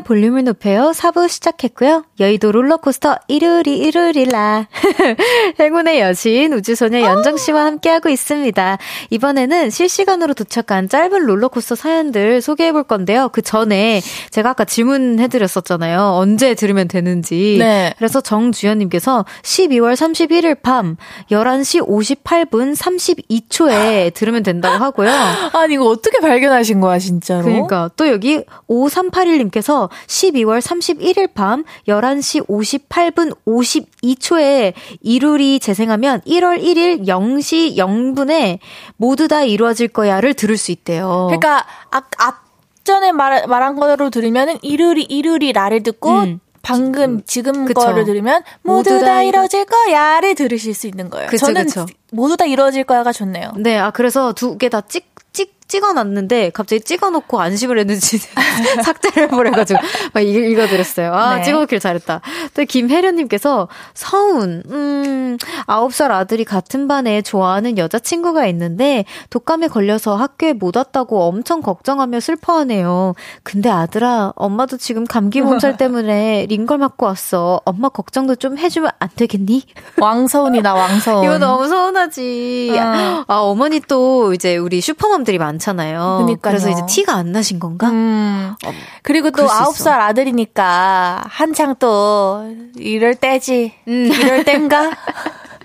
[0.04, 0.92] 볼륨을 높여요.
[0.94, 2.06] 4부 시작했고요.
[2.20, 4.68] 여의도 롤러코스터 이르리 이르리라.
[5.60, 8.78] 행운의 여신 우주소녀 연정씨와 함께하고 있습니다.
[9.10, 13.30] 이번에는 실시간으로 도착한 짧은 롤러코스터 사연들 소개해볼 건데요.
[13.30, 16.00] 그 전에 제가 아까 질문해드렸었잖아요.
[16.16, 17.56] 언제 들으면 되는지.
[17.60, 17.94] 네.
[17.98, 20.98] 그래서 정주연님께서 12월 31일 밤
[21.32, 25.10] 11시 58분 32초에 들으면 된다고 하고요.
[25.54, 27.44] 아니, 이거 어떻게 발견하신 거야, 진짜로?
[27.44, 37.08] 그러니까 또 여기 5381님께서 님께서 12월 31일 밤 11시 58분 52초에 이룰이 재생하면 1월 1일
[37.08, 38.60] 0시 0분에
[38.98, 41.28] 모두 다 이루어질 거야를 들을 수 있대요.
[41.30, 46.40] 그러니까 앞, 앞전에 말, 말한 거로 들으면은 이룰이 이룰이 라를 듣고 음.
[46.62, 47.82] 방금 지금 그쵸.
[47.82, 51.28] 거를 들으면 모두, 모두 다 이뤄질 거야를 들으실 수 있는 거예요.
[51.28, 51.86] 그쵸, 저는 그쵸.
[52.14, 53.52] 모두 다 이루어질 거야가 좋네요.
[53.58, 58.20] 네, 아 그래서 두 개 다 찍찍 어놨는데 갑자기 찍어놓고 안심을 했는지
[58.84, 59.80] 삭제를 해버려가지고
[60.14, 61.14] 막 읽, 어드렸어요.
[61.14, 61.44] 아 네.
[61.44, 62.22] 찍어놓길 잘했다.
[62.54, 70.76] 또 김혜련님께서 서운 음 9살 아들이 같은 반에 좋아하는 여자친구가 있는데 독감에 걸려서 학교에 못
[70.76, 73.14] 왔다고 엄청 걱정하며 슬퍼하네요.
[73.44, 77.62] 근데 아들아 엄마도 지금 감기 몸살 때문에 링걸 맞고 왔어.
[77.66, 79.64] 엄마 걱정도 좀 해주면 안 되겠니?
[80.00, 81.24] 왕서운이다 왕서운.
[81.24, 82.76] 이거 너무 서운하지.
[82.78, 83.24] 어.
[83.28, 85.54] 아 어머니 또 이제 우리 슈퍼맘들이 많.
[85.64, 86.18] 많잖아요.
[86.22, 87.90] 그러니까 그래서 이제 티가 안 나신 건가?
[87.90, 88.54] 음.
[88.66, 92.44] 어, 그리고 또 아홉 살 아들이니까 한창 또
[92.78, 93.74] 이럴 때지.
[93.88, 94.06] 음.
[94.12, 94.92] 이럴 땐가?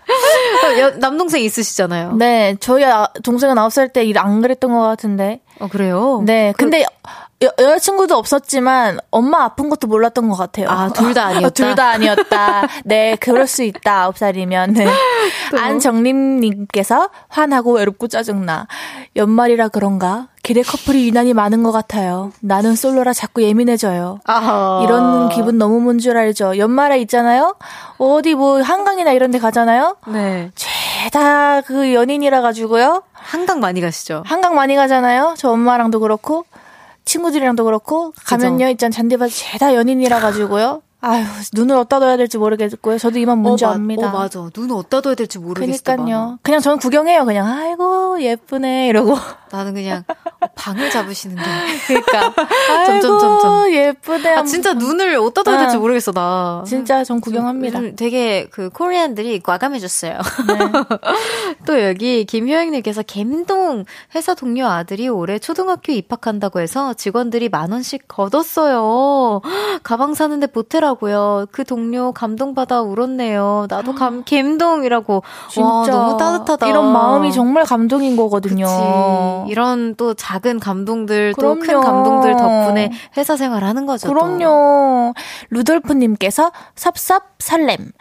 [0.08, 2.14] 어, 남동생 있으시잖아요.
[2.14, 5.40] 네, 저희 아, 동생은 아홉 살 때 일 안 그랬던 것 같은데.
[5.60, 6.22] 어, 그래요?
[6.24, 6.84] 네, 그 근데
[7.42, 10.68] 여, 여자친구도 없었지만 엄마 아픈 것도 몰랐던 것 같아요.
[10.68, 11.50] 아, 둘 다 아니었다.
[11.54, 12.66] 둘 다 아니었다.
[12.84, 14.02] 네, 그럴 수 있다.
[14.04, 14.72] 아홉 살이면.
[14.74, 14.86] 네.
[15.56, 18.66] 안정림님께서 화나고 외롭고 짜증나.
[19.16, 20.28] 연말이라 그런가?
[20.42, 22.32] 기대 커플이 유난히 많은 것 같아요.
[22.40, 24.20] 나는 솔로라 자꾸 예민해져요.
[24.24, 24.80] 아하.
[24.84, 26.56] 이런 기분 너무 뭔 줄 알죠?
[26.58, 27.54] 연말에 있잖아요?
[27.98, 29.96] 어디 뭐 한강이나 이런 데 가잖아요?
[30.06, 30.50] 네.
[30.98, 33.02] 죄다 그 연인이라 가지고요.
[33.12, 34.22] 한강 많이 가시죠?
[34.26, 35.34] 한강 많이 가잖아요?
[35.38, 36.44] 저 엄마랑도 그렇고.
[37.04, 41.24] 친구들이랑도 그렇고 가면요 있잖아 잔디밭 죄다 연인이라 가지고요 아유,
[41.54, 42.98] 눈을 어디다 둬야 될지 모르겠고요.
[42.98, 44.08] 저도 이만 문제 어, 압니다.
[44.08, 44.50] 어, 맞아.
[44.54, 45.96] 눈을 어디다 둬야 될지 모르겠어요.
[45.96, 46.38] 그니까요.
[46.42, 47.24] 그냥 저는 구경해요.
[47.24, 48.88] 그냥, 아이고, 예쁘네.
[48.88, 49.16] 이러고.
[49.50, 50.02] 나는 그냥
[50.56, 51.42] 방을 잡으시는데.
[51.86, 52.34] 그니까.
[52.86, 53.72] 점점, 점점.
[53.72, 54.34] 예쁘네.
[54.36, 56.64] 아, 진짜 눈을 어디다 둬야 될지 모르겠어, 나.
[56.66, 57.80] 진짜 전 구경합니다.
[57.96, 60.12] 되게 그 코리안들이 과감해졌어요.
[60.12, 60.58] 네.
[61.66, 63.84] 또 여기 김효영님께서 갬동
[64.14, 69.42] 회사 동료 아들이 올해 초등학교 입학한다고 해서 직원들이 만 원씩 걷었어요.
[69.84, 71.46] 가방 사는데 보태라 하더라고요.
[71.52, 73.66] 그 동료 감동받아 울었네요.
[73.68, 75.22] 나도 감, 감동이라고.
[75.50, 75.68] 진짜.
[75.68, 76.66] 와, 너무 따뜻하다.
[76.68, 78.64] 이런 마음이 정말 감동인 거거든요.
[78.64, 78.74] 그치.
[79.48, 84.08] 이런 또 작은 감동들, 또 큰 감동들 덕분에 회사 생활 하는 거죠.
[84.08, 85.14] 그럼요.
[85.14, 85.14] 또.
[85.50, 87.92] 루돌프님께서 섭섭 설렘.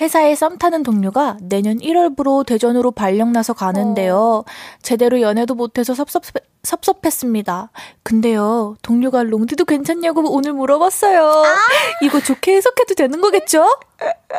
[0.00, 4.16] 회사에 썸 타는 동료가 내년 1월부로 대전으로 발령나서 가는데요.
[4.16, 4.44] 어.
[4.82, 6.24] 제대로 연애도 못해서 섭섭,
[6.64, 7.70] 섭섭했습니다.
[8.02, 11.20] 근데요, 동료가 롱디도 괜찮냐고 오늘 물어봤어요.
[11.44, 11.54] 아~
[12.02, 13.68] 이거 좋게 해석해도 되는 거겠죠?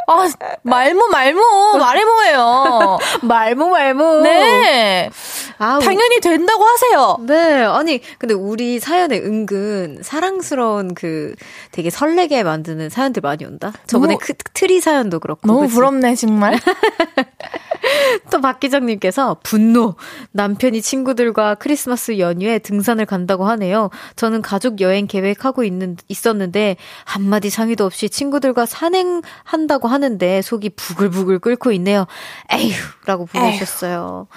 [0.07, 0.27] 아,
[0.63, 1.77] 말모, 말모.
[1.77, 2.97] 말해 뭐예요.
[3.23, 4.21] 말모, 말모.
[4.21, 5.09] 네.
[5.57, 7.17] 아, 당연히 된다고 하세요.
[7.21, 7.63] 네.
[7.63, 11.33] 아니, 근데 우리 사연에 은근 사랑스러운 그
[11.71, 13.71] 되게 설레게 만드는 사연들 많이 온다.
[13.87, 15.47] 저번에 너무, 그 트리 사연도 그렇고.
[15.47, 15.73] 너무 그치?
[15.73, 16.59] 부럽네, 정말.
[18.31, 19.95] 또 박기정님께서 분노.
[20.31, 23.89] 남편이 친구들과 크리스마스 연휴에 등산을 간다고 하네요.
[24.15, 31.71] 저는 가족 여행 계획하고 있는, 있었는데 한마디 상의도 없이 친구들과 산행한다고 하는데 속이 부글부글 끓고
[31.73, 32.05] 있네요.
[32.51, 32.73] 에휴!
[33.05, 34.27] 라고 보내주셨어요.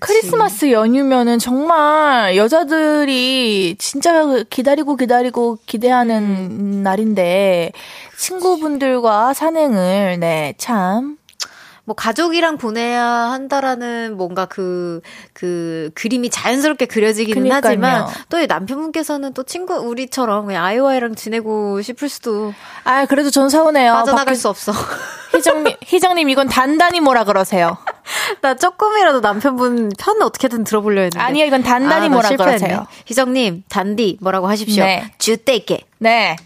[0.00, 6.82] 크리스마스 연휴면은 정말 여자들이 진짜 기다리고 기다리고 기대하는 음.
[6.82, 7.72] 날인데
[8.16, 11.16] 친구분들과 산행을 네, 참
[11.88, 15.00] 뭐 가족이랑 보내야 한다라는 뭔가 그,
[15.32, 17.62] 그 그림이 자연스럽게 그려지기는 그러니까요.
[17.64, 22.52] 하지만 또 남편분께서는 또 친구, 우리처럼 그냥 아이와이랑 지내고 싶을 수도.
[22.84, 23.94] 아, 그래도 전 서운해요.
[23.94, 24.36] 빠져나갈 밖에...
[24.36, 24.72] 수 없어.
[25.32, 27.78] 희정님, 희정님 이건 단단히 뭐라 그러세요?
[28.42, 31.24] 나 조금이라도 남편분 편 어떻게든 들어보려 했는데.
[31.24, 32.86] 아니요, 이건 단단히 아, 뭐라 그러세요?
[33.06, 34.84] 희정님, 단디 뭐라고 하십시오.
[34.84, 35.10] 네.
[35.16, 35.84] 주떼게.
[36.00, 36.36] 네.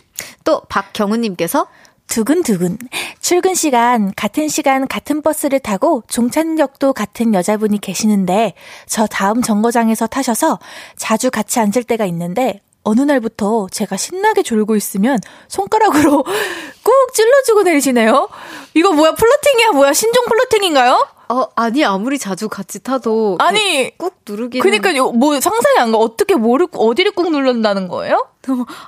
[0.44, 1.66] 또 박경우님께서
[2.08, 2.78] 두근두근.
[3.20, 8.54] 출근 시간, 같은 시간, 같은 버스를 타고 종착역도 같은 여자분이 계시는데,
[8.86, 10.58] 저 다음 정거장에서 타셔서
[10.96, 15.18] 자주 같이 앉을 때가 있는데, 어느 날부터 제가 신나게 졸고 있으면
[15.48, 16.24] 손가락으로
[16.82, 18.28] 꾹 찔러주고 내리시네요.
[18.74, 21.06] 이거 뭐야, 플러팅이야, 뭐야, 신종 플러팅인가요?
[21.28, 23.36] 어, 아니, 아무리 자주 같이 타도.
[23.40, 23.96] 아니.
[23.96, 24.62] 꾹 누르기는.
[24.62, 25.98] 그니까요, 뭐 상상이 안 가.
[25.98, 28.26] 어떻게 뭐를, 어디를 꾹 누른다는 거예요?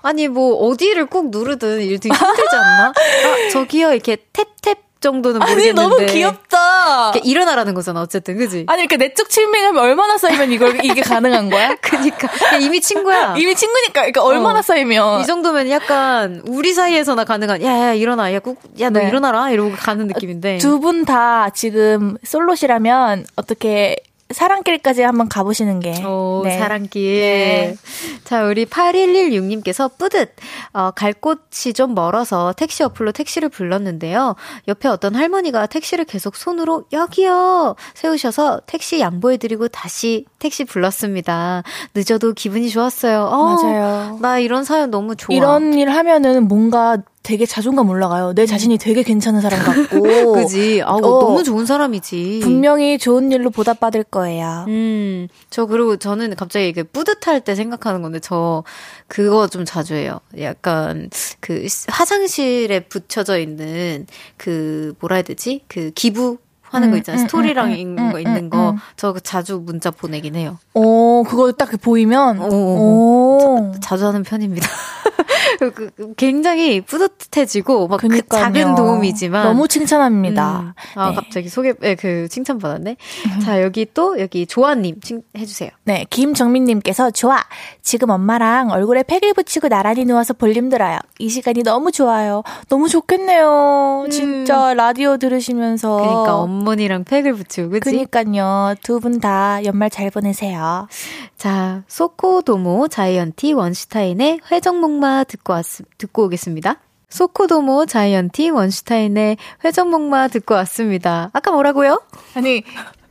[0.02, 2.88] 아니, 뭐, 어디를 꾹 누르든 일등 힘들지 않나?
[2.92, 5.80] 아, 저기요, 이렇게 탭탭 정도는 모르겠는데.
[5.80, 7.12] 아니, 너무 귀엽다.
[7.22, 8.64] 일어나라는 거잖아, 어쨌든, 그지?
[8.68, 11.76] 아니, 그러니까 내적 칠밍하면 얼마나 쌓이면 이걸, 이게 가능한 거야?
[11.82, 12.28] 그니까.
[12.58, 13.34] 이미 친구야.
[13.38, 14.62] 이미 친구니까, 그러니까 얼마나 어.
[14.62, 15.20] 쌓이면.
[15.20, 18.32] 이 정도면 약간, 우리 사이에서나 가능한, 야, 야, 일어나.
[18.32, 19.08] 야, 꾹, 야, 너 네.
[19.08, 19.50] 일어나라.
[19.50, 20.58] 이러고 가는 느낌인데.
[20.58, 23.96] 두 분 다 지금 솔로시라면 어떻게
[24.34, 26.04] 사랑길까지 한번 가보시는 게.
[26.04, 26.58] 오, 네.
[26.58, 27.20] 사랑길.
[27.20, 27.76] 네.
[28.24, 30.34] 자, 우리 8116님께서 뿌듯,
[30.72, 34.34] 어, 갈 곳이 좀 멀어서 택시 어플로 택시를 불렀는데요.
[34.68, 37.76] 옆에 어떤 할머니가 택시를 계속 손으로 여기요!
[37.94, 41.62] 세우셔서 택시 양보해드리고 다시 택시 불렀습니다.
[41.94, 43.22] 늦어도 기분이 좋았어요.
[43.22, 44.18] 어, 맞아요.
[44.20, 45.34] 나 이런 사연 너무 좋아.
[45.34, 48.34] 이런 일 하면은 뭔가 되게 자존감 올라가요.
[48.34, 48.46] 내 음.
[48.46, 50.02] 자신이 되게 괜찮은 사람 같고.
[50.36, 50.82] 그지.
[50.84, 52.40] 아, 어, 너무 좋은 사람이지.
[52.42, 54.66] 분명히 좋은 일로 보답받을 거예요.
[54.68, 55.28] 음.
[55.48, 58.62] 저 그리고 저는 갑자기 그 뿌듯할 때 생각하는 건데 저
[59.08, 60.20] 그거 좀 자주 해요.
[60.38, 61.08] 약간
[61.40, 64.06] 그 화장실에 붙여져 있는
[64.36, 65.62] 그 뭐라 해야 되지?
[65.66, 66.36] 그 기부
[66.74, 67.22] 하는 음, 거 있잖아요.
[67.22, 68.76] 음, 스토리랑 음, 있는 거 있는 거.
[68.96, 70.58] 저 자주 문자 보내긴 해요.
[70.74, 70.82] 오,
[71.22, 73.72] 그거 딱 보이면 오, 오.
[73.74, 74.66] 자, 자주 하는 편입니다.
[75.60, 80.60] 그, 그, 굉장히 뿌듯해지고 막 그 작은 도움이지만 너무 칭찬합니다.
[80.60, 80.98] 음.
[80.98, 81.14] 아 네.
[81.14, 82.96] 갑자기 소개 네, 그 칭찬 받았네.
[83.44, 84.96] 자 여기 또 여기 조아님
[85.38, 85.70] 해주세요.
[85.84, 87.38] 네 김정민님께서 좋아
[87.82, 90.98] 지금 엄마랑 얼굴에 팩을 붙이고 나란히 누워서 볼륨 들어요.
[91.18, 92.42] 이 시간이 너무 좋아요.
[92.68, 94.02] 너무 좋겠네요.
[94.06, 94.10] 음.
[94.10, 98.04] 진짜 라디오 들으시면서 그러니까 어머니랑 팩을 붙이고 그치?
[98.10, 100.88] 그러니까요 두 분 다 연말 잘 보내세요.
[101.36, 105.64] 자 소코도모 자이언티 원슈타인의 회전목마 듣고 왔,
[105.98, 106.78] 듣고 오겠습니다.
[107.08, 111.30] 소코도모 자이언티 원슈타인의 회전목마 듣고 왔습니다.
[111.32, 112.02] 아까 뭐라고요?
[112.34, 112.62] 아니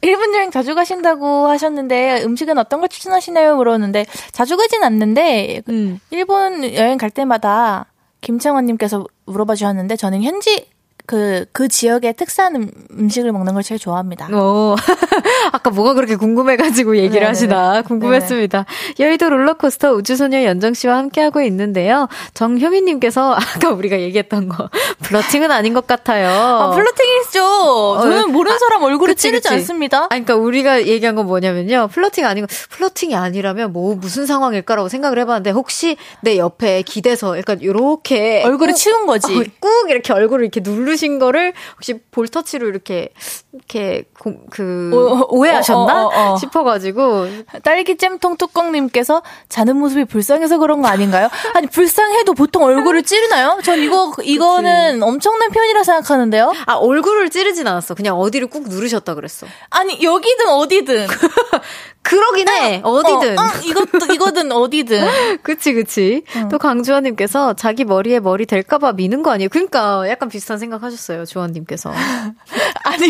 [0.01, 3.55] 일본 여행 자주 가신다고 하셨는데 음식은 어떤 걸 추천하시나요?
[3.55, 5.99] 물었는데 자주 가진 않는데 음.
[6.09, 7.85] 일본 여행 갈 때마다
[8.19, 10.67] 김창원님께서 물어봐 주셨는데 저는 현지
[11.05, 14.27] 그, 그 지역의 특산 음, 음식을 먹는 걸 제일 좋아합니다.
[14.35, 14.75] 오,
[15.51, 17.27] 아까 뭐가 그렇게 궁금해가지고 얘기를 네네네.
[17.27, 18.65] 하시나 궁금했습니다.
[18.65, 18.95] 네네.
[18.99, 22.07] 여의도 롤러코스터 우주소녀 연정 씨와 함께하고 있는데요.
[22.33, 24.69] 정효민님께서 아까 우리가 얘기했던 거,
[25.03, 26.29] 플러팅은 아닌 것 같아요.
[26.29, 27.43] 아, 플러팅이죠.
[27.43, 30.07] 어, 저는 모르는 아, 사람 얼굴을 아, 찌르지 않습니다.
[30.09, 31.89] 아니, 그러니까 우리가 얘기한 건 뭐냐면요.
[31.91, 38.43] 플러팅 아니고, 플러팅이 아니라면 뭐 무슨 상황일까라고 생각을 해봤는데, 혹시 내 옆에 기대서 약간 요렇게.
[38.45, 39.35] 얼굴을 치운 거지.
[39.35, 43.09] 어, 꾹 이렇게 얼굴을 이렇게 누르 누르신 거를 혹시 볼터치로 이렇게
[43.51, 47.27] 이렇게 고, 그 어, 오해하셨나 어, 어, 어, 싶어가지고
[47.63, 51.29] 딸기 잼통 뚜껑님께서 자는 모습이 불쌍해서 그런 거 아닌가요?
[51.53, 53.59] 아니 불쌍해도 보통 얼굴을 찌르나요?
[53.63, 55.03] 전 이거 이거는 그치.
[55.03, 56.53] 엄청난 표현이라 생각하는데요.
[56.65, 57.95] 아 얼굴을 찌르진 않았어.
[57.95, 59.47] 그냥 어디를 꾹 누르셨다 그랬어.
[59.69, 61.07] 아니 여기든 어디든
[62.13, 62.81] 그러긴 해.
[62.83, 65.07] 어, 디든 어, 어, 이것도, 이거든, 어디든.
[65.43, 66.23] 그치, 그치.
[66.35, 66.49] 응.
[66.49, 69.49] 또 강주환님께서 자기 머리에 머리 될까봐 미는 거 아니에요?
[69.49, 71.91] 그러니까 약간 비슷한 생각 하셨어요, 주환님께서.
[72.85, 73.07] 아니,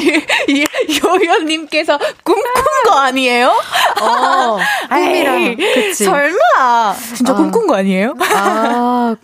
[1.03, 2.43] 요현님께서 꿈꾼
[2.85, 3.47] 거 아니에요?
[4.01, 4.57] 어,
[4.89, 5.55] 꿈이랑.
[5.57, 6.05] 그치.
[6.05, 6.95] 설마.
[7.15, 7.35] 진짜 아.
[7.35, 8.15] 꿈꾼 거 아니에요?
[8.35, 9.15] 아.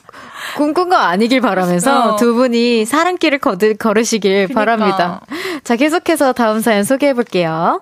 [0.55, 2.15] 꿈꾼 거 아니길 바라면서 어.
[2.15, 4.59] 두 분이 사랑길을 거드, 걸으시길 그러니까.
[4.59, 5.21] 바랍니다.
[5.63, 7.81] 자, 계속해서 다음 사연 소개해 볼게요.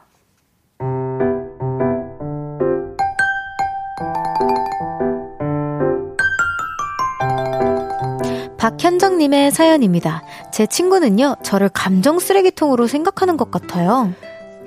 [8.67, 10.23] 박현정님의 사연입니다.
[10.51, 14.11] 제 친구는요, 저를 감정 쓰레기통으로 생각하는 것 같아요.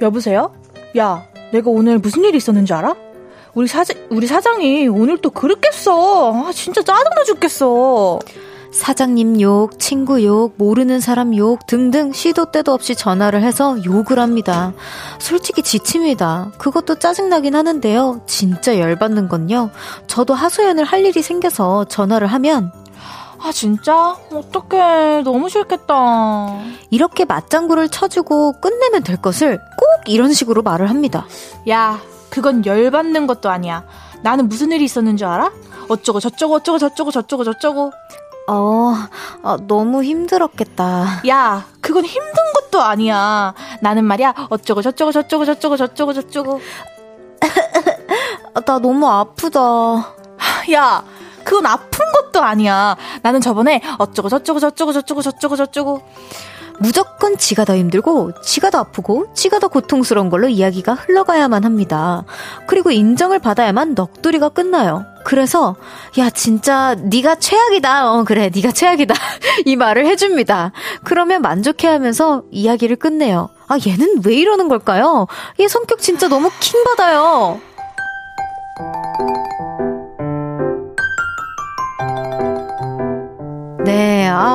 [0.00, 0.54] 여보세요?
[0.96, 2.96] 야, 내가 오늘 무슨 일이 있었는지 알아?
[3.52, 6.32] 우리 사장, 우리 사장이 오늘 또 그렇게 써.
[6.32, 8.20] 아, 진짜 짜증나 죽겠어.
[8.72, 14.72] 사장님 욕, 친구 욕, 모르는 사람 욕 등등 시도 때도 없이 전화를 해서 욕을 합니다.
[15.18, 16.52] 솔직히 지칩니다.
[16.56, 18.22] 그것도 짜증나긴 하는데요.
[18.26, 19.68] 진짜 열받는 건요.
[20.06, 22.72] 저도 하소연을 할 일이 생겨서 전화를 하면
[23.42, 24.16] 아, 진짜?
[24.32, 25.22] 어떡해.
[25.22, 25.94] 너무 싫겠다.
[26.90, 31.26] 이렇게 맞장구를 쳐주고 끝내면 될 것을 꼭 이런 식으로 말을 합니다.
[31.68, 33.84] 야, 그건 열받는 것도 아니야.
[34.22, 35.50] 나는 무슨 일이 있었는 줄 알아?
[35.88, 37.92] 어쩌고 저쩌고 어쩌고 저쩌고 저쩌고 저쩌고.
[38.48, 38.94] 어,
[39.42, 41.22] 어, 너무 힘들었겠다.
[41.28, 43.54] 야, 그건 힘든 것도 아니야.
[43.80, 46.60] 나는 말이야, 어쩌고 저쩌고 저쩌고 저쩌고 저쩌고 저쩌고.
[48.66, 49.60] 나 너무 아프다.
[50.72, 51.04] 야,
[51.44, 52.96] 그건 아픈 것도 아니야.
[53.22, 56.02] 나는 저번에 어쩌고 저쩌고 저쩌고 저쩌고 저쩌고 저쩌고
[56.80, 62.24] 무조건 지가 더 힘들고 지가 더 아프고 지가 더 고통스러운 걸로 이야기가 흘러가야만 합니다.
[62.66, 65.04] 그리고 인정을 받아야만 넋두리가 끝나요.
[65.22, 65.76] 그래서
[66.18, 68.12] 야 진짜 네가 최악이다.
[68.12, 69.14] 어 그래 네가 최악이다.
[69.66, 70.72] 이 말을 해줍니다.
[71.04, 73.50] 그러면 만족해하면서 이야기를 끝내요.
[73.68, 75.26] 아 얘는 왜 이러는 걸까요?
[75.60, 77.60] 얘 성격 진짜 너무 킹 받아요.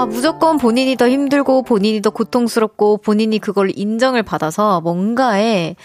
[0.06, 5.76] 아, 무조건 본인이 더 힘들고, 본인이 더 고통스럽고, 본인이 그걸 인정을 받아서 뭔가에,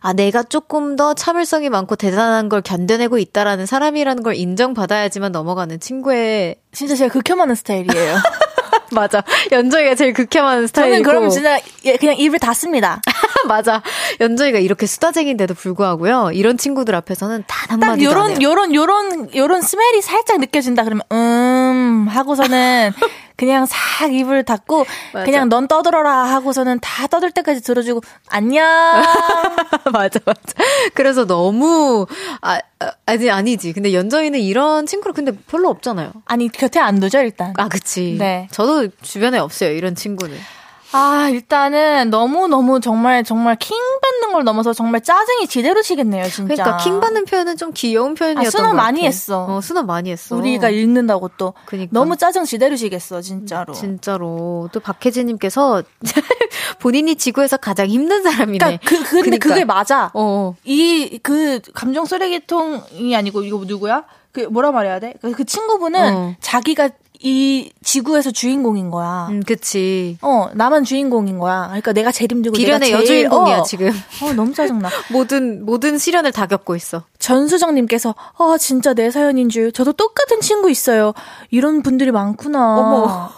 [0.00, 6.56] 아, 내가 조금 더 참을성이 많고 대단한 걸 견뎌내고 있다라는 사람이라는 걸 인정받아야지만 넘어가는 친구의.
[6.72, 8.16] 진짜 제가 극혐하는 스타일이에요.
[8.92, 9.22] 맞아.
[9.52, 10.94] 연정이가 제일 극혐하는 스타일이고.
[10.96, 11.60] 저는 그러면 진짜
[12.00, 13.00] 그냥 입을 닫습니다.
[13.46, 13.82] 맞아.
[14.20, 16.30] 연정이가 이렇게 수다쟁인데도 불구하고요.
[16.32, 22.08] 이런 친구들 앞에서는 단 한마디도 딱 요런 요런 요런 요런 스멜이 살짝 느껴진다 그러면 음
[22.08, 22.92] 하고서는
[23.40, 24.84] 그냥 싹 입을 닫고
[25.14, 25.24] 맞아.
[25.24, 28.62] 그냥 넌 떠들어라 하고서는 다 떠들 때까지 들어주고 안녕.
[29.90, 30.40] 맞아 맞아.
[30.92, 32.06] 그래서 너무
[32.42, 32.60] 아
[33.06, 33.72] 아니 아니지.
[33.72, 36.12] 근데 연정이는 이런 친구를 근데 별로 없잖아요.
[36.26, 37.54] 아니 곁에 안 두죠 일단.
[37.56, 38.16] 아 그치.
[38.18, 38.46] 네.
[38.50, 40.36] 저도 주변에 없어요 이런 친구는.
[40.92, 46.54] 아, 일단은 너무너무 정말 정말 킹 받는 걸 넘어서 정말 짜증이 지대로 치겠네요, 진짜.
[46.54, 49.46] 그러니까 킹 받는 표현은 좀 귀여운 표현이었던 아, 순화 많이 했어.
[49.48, 50.36] 어, 순화 많이 했어.
[50.36, 51.54] 우리가 읽는다고 또.
[51.66, 51.90] 그러니까.
[51.92, 53.72] 너무 짜증 지대로 치겠어, 진짜로.
[53.72, 54.68] 진짜로.
[54.72, 55.82] 또 박혜진 님께서
[56.80, 58.58] 본인이 지구에서 가장 힘든 사람이네.
[58.58, 59.48] 그러니까 그, 그 근데 그러니까.
[59.48, 60.10] 그게 맞아.
[60.14, 60.54] 어.
[60.64, 64.04] 이 그 감정 쓰레기통이 아니고 이거 누구야?
[64.32, 65.14] 그 뭐라 말해야 돼?
[65.20, 66.34] 그, 그 친구분은 어.
[66.40, 66.90] 자기가
[67.22, 69.28] 이 지구에서 주인공인 거야.
[69.30, 70.16] 음, 그치.
[70.22, 71.66] 어, 나만 주인공인 거야.
[71.66, 73.90] 그러니까 내가 힘들고 비련의 내가 제일, 여주인공이야, 어, 지금.
[74.22, 74.88] 어, 너무 짜증나.
[75.12, 77.04] 모든, 모든 시련을 다 겪고 있어.
[77.20, 79.70] 전수정님께서, 아, 진짜 내 사연인 줄.
[79.70, 81.12] 저도 똑같은 친구 있어요.
[81.50, 82.78] 이런 분들이 많구나.
[82.78, 83.30] 어머.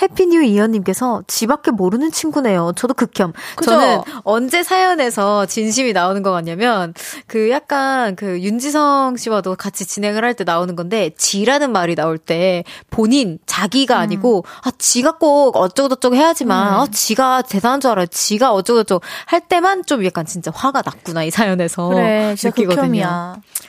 [0.00, 2.72] 해피뉴 이연님께서 지 밖에 모르는 친구네요.
[2.76, 3.32] 저도 극혐.
[3.56, 3.70] 그죠?
[3.72, 6.94] 저는 언제 사연에서 진심이 나오는 것 같냐면,
[7.26, 12.64] 그 약간 그 윤지성 씨와도 같이 진행을 할 때 나오는 건데, 지라는 말이 나올 때
[12.90, 14.00] 본인, 자기가 음.
[14.00, 16.80] 아니고, 아, 지가 꼭 어쩌고저쩌고 해야지만, 음.
[16.80, 18.06] 아, 지가 대단한 줄 알아요.
[18.06, 21.88] 지가 어쩌고저쩌고 할 때만 좀 약간 진짜 화가 났구나, 이 사연에서.
[21.88, 22.82] 그래, 진짜 느끼거든요.
[22.82, 23.21] 극혐이야.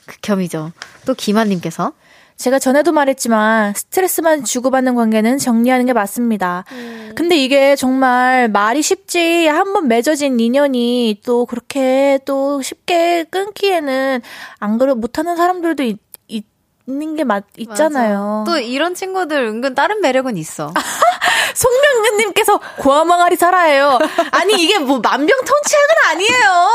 [0.05, 0.71] 극혐이죠.
[1.05, 1.93] 또 김한님께서
[2.35, 6.65] 제가 전에도 말했지만 스트레스만 주고받는 관계는 정리하는 게 맞습니다.
[6.71, 7.11] 음.
[7.15, 14.21] 근데 이게 정말 말이 쉽지 한 번 맺어진 인연이 또 그렇게 또 쉽게 끊기에는
[14.59, 15.99] 안 그래 못하는 사람들도 있,
[16.87, 18.43] 있는 게 맞, 있잖아요.
[18.45, 18.51] 맞아.
[18.51, 20.73] 또 이런 친구들 은근 다른 매력은 있어.
[21.53, 23.99] 송명근님께서 고아망아리 살아요.
[24.31, 26.73] 아니 이게 뭐 만병통치약은 아니에요.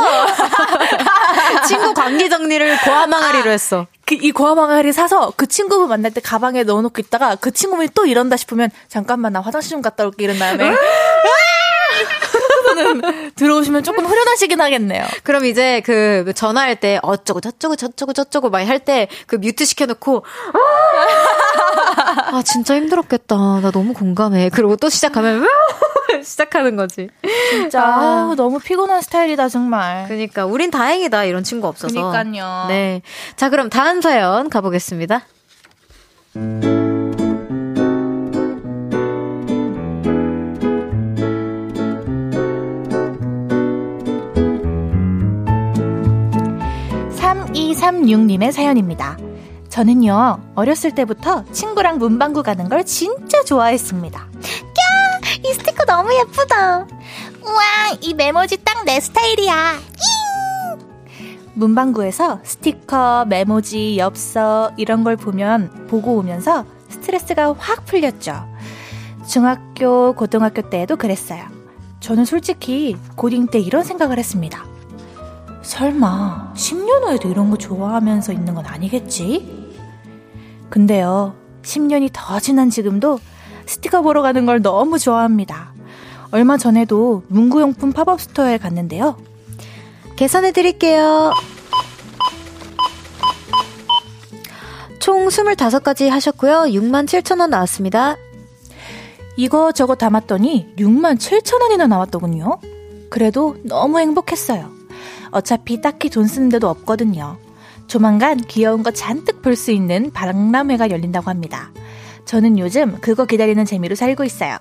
[1.67, 3.87] 친구 관계 정리를 고아망아리로 아, 했어.
[4.07, 8.37] 그 이 고아망아리 사서 그 친구분 만날 때 가방에 넣어놓고 있다가 그 친구분이 또 이런다
[8.39, 10.75] 싶으면 잠깐만 나 화장실 좀 갔다 올게 이런 다음에
[13.37, 15.05] 들어오시면 조금 후련하시긴 하겠네요.
[15.25, 20.25] 그럼 이제 그 전화할 때 어쩌고 저쩌고 저쩌고 저쩌고 막 할 때 그 뮤트 시켜놓고
[22.33, 23.37] 아 진짜 힘들었겠다.
[23.37, 24.51] 나 너무 공감해.
[24.51, 25.47] 그리고 또 시작하면
[26.23, 27.09] 시작하는 거지.
[27.51, 30.05] 진짜 아, 너무 피곤한 스타일이다 정말.
[30.07, 32.11] 그러니까 우린 다행이다 이런 친구 없어서.
[32.11, 32.67] 그러니까요.
[32.69, 33.03] 네.
[33.37, 35.23] 자 그럼 다음 사연 가보겠습니다.
[47.49, 49.17] 3236님의 사연입니다.
[49.79, 54.27] 저는요, 어렸을 때부터 친구랑 문방구 가는 걸 진짜 좋아했습니다.
[54.33, 55.47] 꺄!
[55.47, 56.79] 이 스티커 너무 예쁘다.
[57.45, 57.63] 우와,
[58.01, 59.75] 이 메모지 딱 내 스타일이야.
[59.75, 61.39] 잉!
[61.55, 68.49] 문방구에서 스티커, 메모지, 엽서, 이런 걸 보면, 보고 오면서 스트레스가 확 풀렸죠.
[69.29, 71.45] 중학교, 고등학교 때에도 그랬어요.
[72.01, 74.65] 저는 솔직히 고딩 때 이런 생각을 했습니다.
[75.63, 79.58] 설마 10년 후에도 이런 거 좋아하면서 있는 건 아니겠지?
[80.71, 83.19] 근데요, 10년이 더 지난 지금도
[83.67, 85.73] 스티커 보러 가는 걸 너무 좋아합니다.
[86.31, 89.17] 얼마 전에도 문구용품 pop-up store에 갔는데요.
[90.17, 91.33] 계산해 드릴게요.
[94.99, 96.65] 총 25가지 하셨고요.
[96.65, 98.17] 6만 7천 원 나왔습니다.
[99.37, 102.59] 이거 저거 담았더니 6만 7천 원이나 나왔더군요.
[103.09, 104.71] 그래도 너무 행복했어요.
[105.31, 107.39] 어차피 딱히 돈 쓰는 데도 없거든요.
[107.89, 111.71] 조만간 귀여운 거 잔뜩 볼 수 있는 박람회가 열린다고 합니다.
[112.27, 114.59] 저는 요즘 그거 기다리는 재미로 살고 있어요.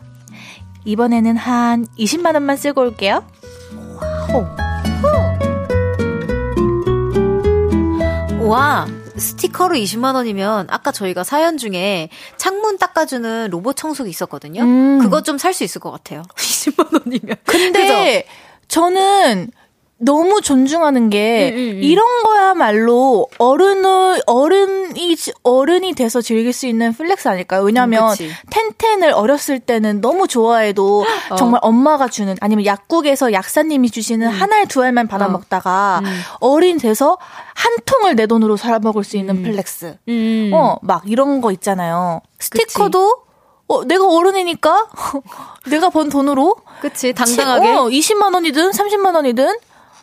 [0.86, 3.24] 이번에는 한 20만 원만 쓰고 올게요.
[8.42, 14.62] 와, 스티커로 20만 원이면 아까 저희가 사연 중에 창문 닦아주는 로봇 청소기 있었거든요.
[14.62, 15.00] 음.
[15.00, 16.24] 그거 좀 살 수 있을 것 같아요.
[16.38, 17.36] 20만 원이면.
[17.46, 18.32] 근데 그죠?
[18.70, 19.52] 저는
[20.00, 21.84] 너무 존중하는 게 음, 음, 음.
[21.84, 27.64] 이런 거야말로 어른을 어른이 어른이 돼서 즐길 수 있는 flex 아닐까요?
[27.64, 31.36] 왜냐하면 음, 텐텐을 어렸을 때는 너무 좋아해도 어.
[31.36, 34.32] 정말 엄마가 주는 아니면 약국에서 약사님이 주시는 음.
[34.32, 35.30] 한알 두 알만 받아 어.
[35.30, 36.20] 먹다가 음.
[36.40, 37.18] 어른 돼서
[37.56, 39.98] 한 통을 내 돈으로 사 먹을 수 있는 flex.
[40.54, 42.22] 어막 이런 거 있잖아요.
[42.40, 43.28] 스티커도 그치.
[43.68, 44.88] 어, 내가 어른이니까
[45.70, 49.58] 내가 번 돈으로 그치 당당하게 어, 20만 원이든 30만 원이든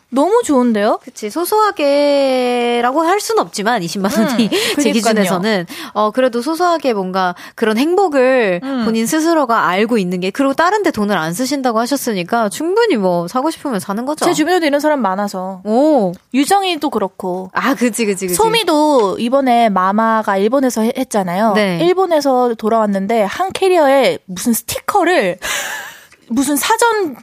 [0.09, 0.99] 너무 좋은데요?
[1.03, 1.29] 그치.
[1.29, 4.49] 소소하게라고 할 수는 없지만, 20만 원이 음,
[4.81, 5.65] 제 기준에서는.
[5.93, 8.85] 어, 그래도 소소하게 뭔가 그런 행복을 음.
[8.85, 13.51] 본인 스스로가 알고 있는 게, 그리고 다른 데 돈을 안 쓰신다고 하셨으니까, 충분히 뭐, 사고
[13.51, 14.25] 싶으면 사는 거죠.
[14.25, 15.61] 제 주변에도 이런 사람 많아서.
[15.65, 16.13] 오.
[16.33, 17.49] 유정이도 그렇고.
[17.53, 18.35] 아, 그치, 그치, 그치.
[18.35, 21.53] 소미도 이번에 마마가 일본에서 했잖아요.
[21.53, 21.79] 네.
[21.81, 25.39] 일본에서 돌아왔는데, 한 캐리어에 무슨 스티커를,
[26.29, 27.15] 무슨 사전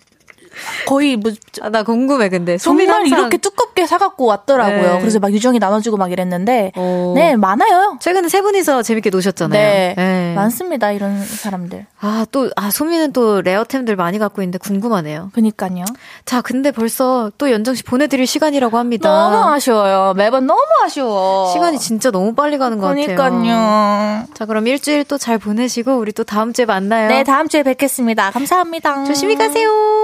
[0.86, 1.32] 거의 뭐
[1.62, 3.06] 아, 나 궁금해 근데 정말.
[3.06, 4.94] 이렇게 두껍게 사갖고 왔더라고요.
[4.94, 4.98] 네.
[5.00, 7.12] 그래서 막 유정이 나눠주고 막 이랬는데 오.
[7.16, 7.96] 네 많아요.
[8.00, 9.60] 최근에 세 분이서 재밌게 노셨잖아요.
[9.60, 10.34] 네, 네.
[10.34, 11.86] 많습니다 이런 사람들.
[12.00, 15.30] 아또아 소미는 또 레어템들 많이 갖고 있는데 궁금하네요.
[15.32, 15.84] 그니까요.
[16.26, 19.08] 자 근데 벌써 또 연정 씨 보내드릴 시간이라고 합니다.
[19.08, 20.14] 너무 아쉬워요.
[20.16, 21.50] 매번 너무 아쉬워.
[21.52, 23.16] 시간이 진짜 너무 빨리 가는 것 그러니까요.
[23.16, 23.38] 같아요.
[23.40, 24.24] 그니까요.
[24.34, 27.06] 자 그럼 일주일 또 잘 보내시고 우리 또 다음 주에 만나요.
[27.08, 28.32] 네 다음 주에 뵙겠습니다.
[28.32, 29.04] 감사합니다.
[29.04, 30.01] 조심히 가세요.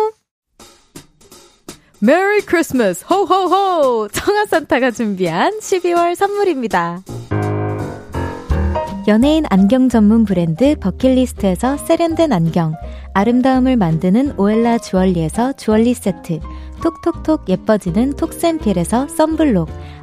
[2.00, 7.02] Merry Christmas 호호호 청하산타가 준비한 12월 선물입니다.
[9.08, 12.74] 연예인 안경 전문 브랜드 버킷리스트에서 세련된 안경
[13.14, 16.38] 아름다움을 만드는 오엘라 주얼리에서 주얼리 세트
[16.82, 19.68] 톡톡톡 예뻐지는 톡센필에서 썬블록,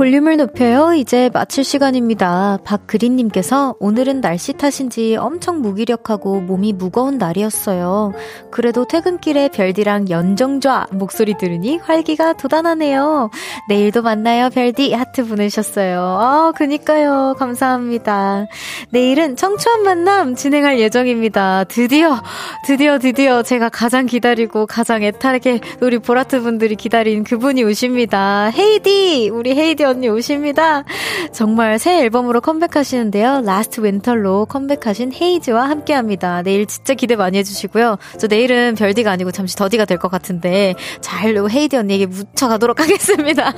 [0.00, 0.94] 볼륨을 높여요.
[0.94, 2.60] 이제 마칠 시간입니다.
[2.64, 8.14] 박그린님께서 오늘은 날씨 탓인지 엄청 무기력하고 몸이 무거운 날이었어요.
[8.50, 13.28] 그래도 퇴근길에 별디랑 연정좌 목소리 들으니 활기가 돋아나네요.
[13.68, 14.94] 내일도 만나요, 별디.
[14.94, 16.00] 하트 보내셨어요.
[16.00, 17.34] 아, 그니까요.
[17.38, 18.46] 감사합니다.
[18.88, 21.64] 내일은 청초한 만남 진행할 예정입니다.
[21.64, 22.22] 드디어,
[22.66, 28.50] 드디어, 드디어 제가 가장 기다리고 가장 애타게 우리 보라트 분들이 기다린 그분이 오십니다.
[28.56, 29.28] 헤이디!
[29.28, 30.84] 우리 헤이디 언니 오십니다.
[31.32, 33.42] 정말 새 앨범으로 컴백하시는데요.
[33.44, 36.42] Last Winter로 컴백하신 헤이즈와 함께 합니다.
[36.42, 37.98] 내일 진짜 기대 많이 해주시고요.
[38.18, 43.52] 저 내일은 별디가 아니고 잠시 더디가 될 것 같은데 잘 헤이즈 언니에게 묻혀가도록 하겠습니다.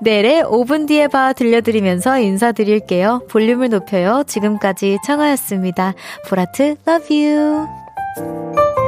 [0.00, 3.22] 내일의 5분 뒤에 봐 들려드리면서 인사드릴게요.
[3.30, 4.24] 볼륨을 높여요.
[4.26, 5.94] 지금까지 청하였습니다.
[6.28, 8.85] 보라트, love you.